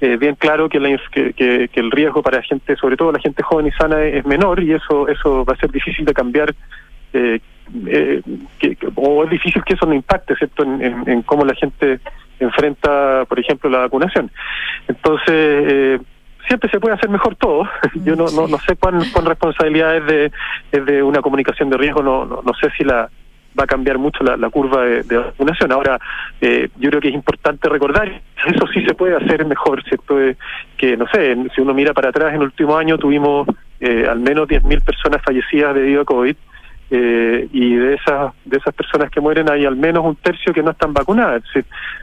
[0.00, 3.42] eh, bien claro que, la, que, el riesgo para la gente, sobre todo la gente
[3.42, 6.54] joven y sana, es menor y eso, eso va a ser difícil de cambiar.
[7.12, 7.40] Eh,
[8.58, 12.00] que, o es difícil que eso no impacte, ¿cierto?, en, cómo la gente
[12.38, 14.30] enfrenta, por ejemplo, la vacunación.
[14.88, 16.00] Entonces,
[16.46, 17.68] siempre se puede hacer mejor todo.
[18.04, 20.32] Yo no, no, no sé cuán, cuán responsabilidad es de,
[20.72, 23.08] es de una comunicación de riesgo, no, no, no sé si la
[23.58, 25.72] va a cambiar mucho la, curva de, vacunación.
[25.72, 25.98] Ahora,
[26.40, 30.20] eh, yo creo que es importante recordar, eso sí se puede hacer mejor, ¿cierto?
[30.20, 30.36] Eh,
[30.76, 33.46] que, no sé, si uno mira para atrás, en el último año tuvimos
[33.80, 36.36] eh, al menos 10.000 personas fallecidas debido a COVID.
[36.92, 40.62] eh, y de esas de esas personas que mueren hay al menos un tercio que
[40.62, 41.42] no están vacunadas.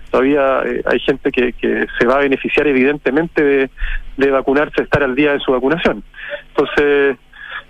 [0.10, 3.70] Todavía eh, hay gente que, que se va a beneficiar evidentemente de,
[4.16, 6.04] de vacunarse, estar al día de su vacunación.
[6.50, 7.18] Entonces,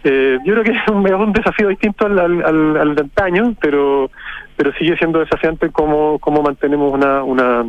[0.09, 3.55] eh, yo creo que es un, es un desafío distinto al, al, al, de antaño,
[3.59, 4.09] pero
[4.55, 7.63] pero sigue siendo desafiante cómo, cómo mantenemos una, una,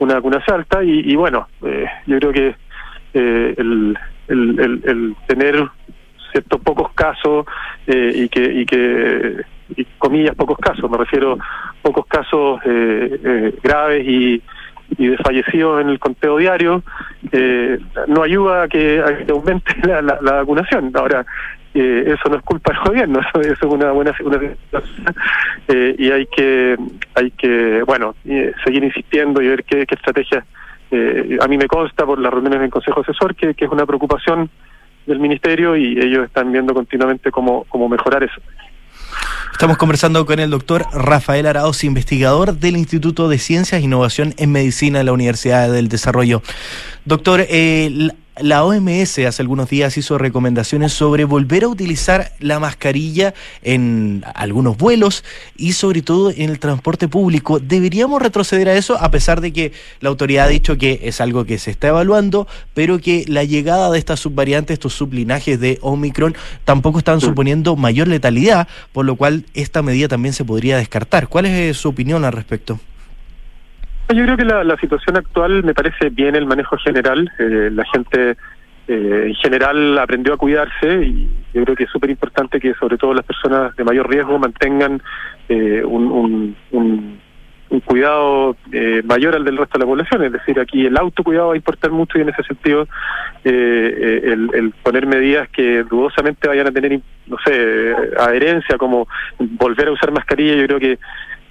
[0.00, 2.56] una vacunación alta y, bueno, eh, yo creo que
[3.14, 3.96] eh, el,
[4.26, 5.68] el, el, el tener
[6.32, 7.46] ciertos pocos casos
[7.86, 9.36] eh, y que y que
[9.76, 11.38] y comillas pocos casos me refiero
[11.82, 14.42] pocos casos eh, graves y,
[14.98, 16.82] y de fallecidos en el conteo diario
[17.32, 21.24] eh, no ayuda a que, aumente la, la, la vacunación ahora
[21.72, 24.12] eh, eso no es culpa del gobierno eso, eso es una buena
[25.68, 26.76] eh, y hay que
[27.14, 30.44] hay que bueno eh, seguir insistiendo y ver qué, qué estrategias
[31.40, 34.50] a mí me consta por las reuniones del Consejo Asesor que, que es una preocupación
[35.06, 38.40] del Ministerio y ellos están viendo continuamente cómo, cómo mejorar eso.
[39.52, 44.52] Estamos conversando con el doctor Rafael Arauz, investigador del Instituto de Ciencias e Innovación en
[44.52, 46.42] Medicina de la Universidad del Desarrollo.
[47.04, 48.08] Doctor, eh,
[48.42, 54.76] la OMS hace algunos días hizo recomendaciones sobre volver a utilizar la mascarilla en algunos
[54.76, 55.24] vuelos
[55.56, 57.58] y sobre todo en el transporte público.
[57.58, 61.44] ¿Deberíamos retroceder a eso a pesar de que la autoridad ha dicho que es algo
[61.44, 66.36] que se está evaluando, pero que la llegada de estas subvariantes, estos sublinajes de Omicron,
[66.64, 71.28] tampoco están suponiendo mayor letalidad, por lo cual esta medida también se podría descartar?
[71.28, 72.80] ¿Cuál es eh, su opinión al respecto?
[74.14, 77.30] Yo creo que la, situación actual me parece bien el manejo general.
[77.38, 78.36] Eh, la gente
[78.88, 82.98] eh, en general aprendió a cuidarse y yo creo que es súper importante que sobre
[82.98, 85.00] todo las personas de mayor riesgo mantengan
[85.48, 87.20] eh, un, un, un,
[87.70, 90.24] un, cuidado eh, mayor al del resto de la población.
[90.24, 92.88] Es decir, aquí el autocuidado va a importar mucho y en ese sentido
[93.44, 99.06] eh, el, el poner medidas que dudosamente vayan a tener, no sé, adherencia como
[99.38, 100.98] volver a usar mascarilla, yo creo que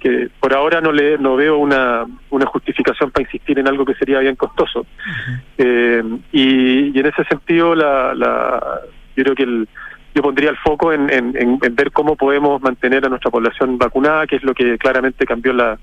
[0.00, 3.94] que por ahora no le no veo una, una justificación para insistir en algo que
[3.94, 4.80] sería bien costoso.
[4.80, 5.40] Uh -huh.
[5.58, 6.02] eh,
[6.32, 8.80] y, y, en ese sentido, la, la,
[9.14, 9.68] yo creo que el,
[10.14, 14.26] yo pondría el foco en, en, en, ver cómo podemos mantener a nuestra población vacunada,
[14.26, 15.78] que es lo que claramente cambió la,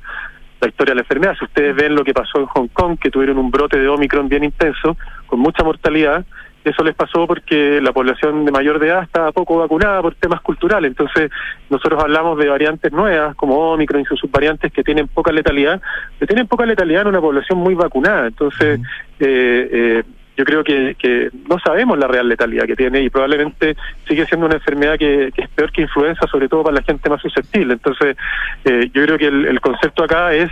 [0.60, 1.36] la historia de la enfermedad.
[1.38, 4.28] Si ustedes ven lo que pasó en Hong Kong, que tuvieron un brote de Omicron
[4.28, 6.26] bien intenso, con mucha mortalidad,
[6.70, 10.42] eso les pasó porque la población de mayor de edad estaba poco vacunada por temas
[10.42, 10.90] culturales.
[10.90, 11.32] Entonces,
[11.70, 15.82] nosotros hablamos de variantes nuevas, como Omicron y sus subvariantes, que tienen poca letalidad,
[16.20, 18.28] que tienen poca letalidad en una población muy vacunada.
[18.28, 18.80] Entonces,
[19.20, 20.04] eh, eh,
[20.38, 23.76] yo creo que, que no sabemos la real letalidad que tiene y probablemente
[24.08, 27.10] sigue siendo una enfermedad que, que es peor que influenza, sobre todo para la gente
[27.10, 27.74] más susceptible.
[27.74, 28.16] Entonces,
[28.64, 30.52] eh, yo creo que el, el concepto acá es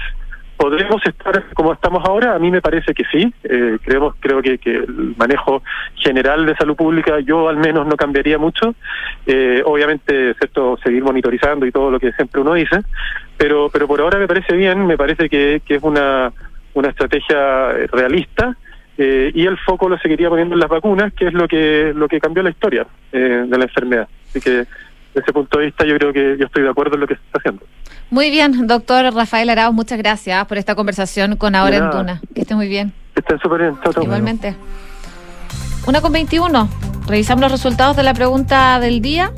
[0.57, 2.35] ¿Podremos estar como estamos ahora?
[2.35, 3.33] A mí me parece que sí.
[3.43, 5.61] Eh, creemos, creo que, que, el manejo
[5.95, 8.73] general de salud pública yo al menos no cambiaría mucho.
[9.25, 12.81] Eh, obviamente, cierto, seguir monitorizando y todo lo que siempre uno dice,
[13.37, 16.31] pero, pero por ahora me parece bien, me parece que, que es una,
[16.73, 18.55] una estrategia realista.
[18.97, 22.07] Eh, y el foco lo seguiría poniendo en las vacunas, que es lo que lo
[22.07, 24.07] que cambió la historia eh, de la enfermedad.
[24.29, 27.01] Así que desde ese punto de vista yo creo que yo estoy de acuerdo en
[27.01, 27.65] lo que se está haciendo.
[28.09, 32.21] Muy bien, doctor Rafael Arauz, muchas gracias por esta conversación con Ahora en Tuna.
[32.33, 32.93] Que esté muy bien.
[33.13, 33.79] Que estén súper bien.
[33.83, 34.03] Chau, chau.
[34.03, 34.55] Igualmente.
[35.87, 36.69] Una con 21.
[37.07, 39.31] Revisamos los resultados de la pregunta del día.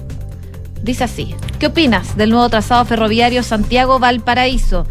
[0.84, 1.36] Dice así.
[1.60, 4.86] ¿Qué opinas del nuevo trazado ferroviario Santiago-Valparaíso?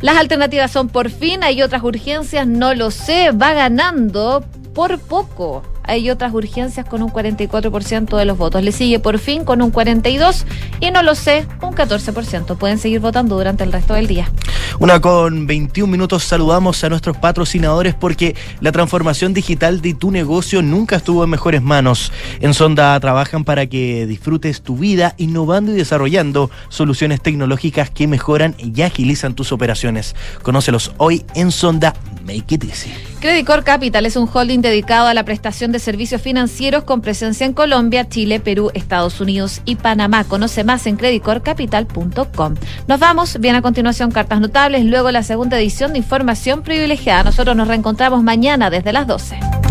[0.00, 4.44] Las alternativas son por fin, hay otras urgencias, no lo sé, va ganando
[4.74, 8.62] por poco hay otras urgencias con un 44% de los votos.
[8.62, 10.44] Le sigue por fin con un 42%
[10.80, 12.56] y no lo sé, un 14%.
[12.56, 14.30] Pueden seguir votando durante el resto del día.
[14.78, 20.60] Una con 21 minutos saludamos a nuestros patrocinadores porque la transformación digital de tu negocio
[20.60, 22.12] nunca estuvo en mejores manos.
[22.40, 28.54] En Sonda trabajan para que disfrutes tu vida innovando y desarrollando soluciones tecnológicas que mejoran
[28.58, 30.14] y agilizan tus operaciones.
[30.42, 31.94] Conócelos hoy en Sonda
[32.26, 32.92] Make It Easy.
[33.20, 37.46] Credit Core Capital es un holding dedicado a la prestación de servicios financieros con presencia
[37.46, 40.24] en Colombia, Chile, Perú, Estados Unidos y Panamá.
[40.24, 42.54] Conoce más en creditcorecapital.com.
[42.86, 47.24] Nos vamos, bien a continuación cartas notables, luego la segunda edición de Información Privilegiada.
[47.24, 49.65] Nosotros nos reencontramos mañana desde las 12.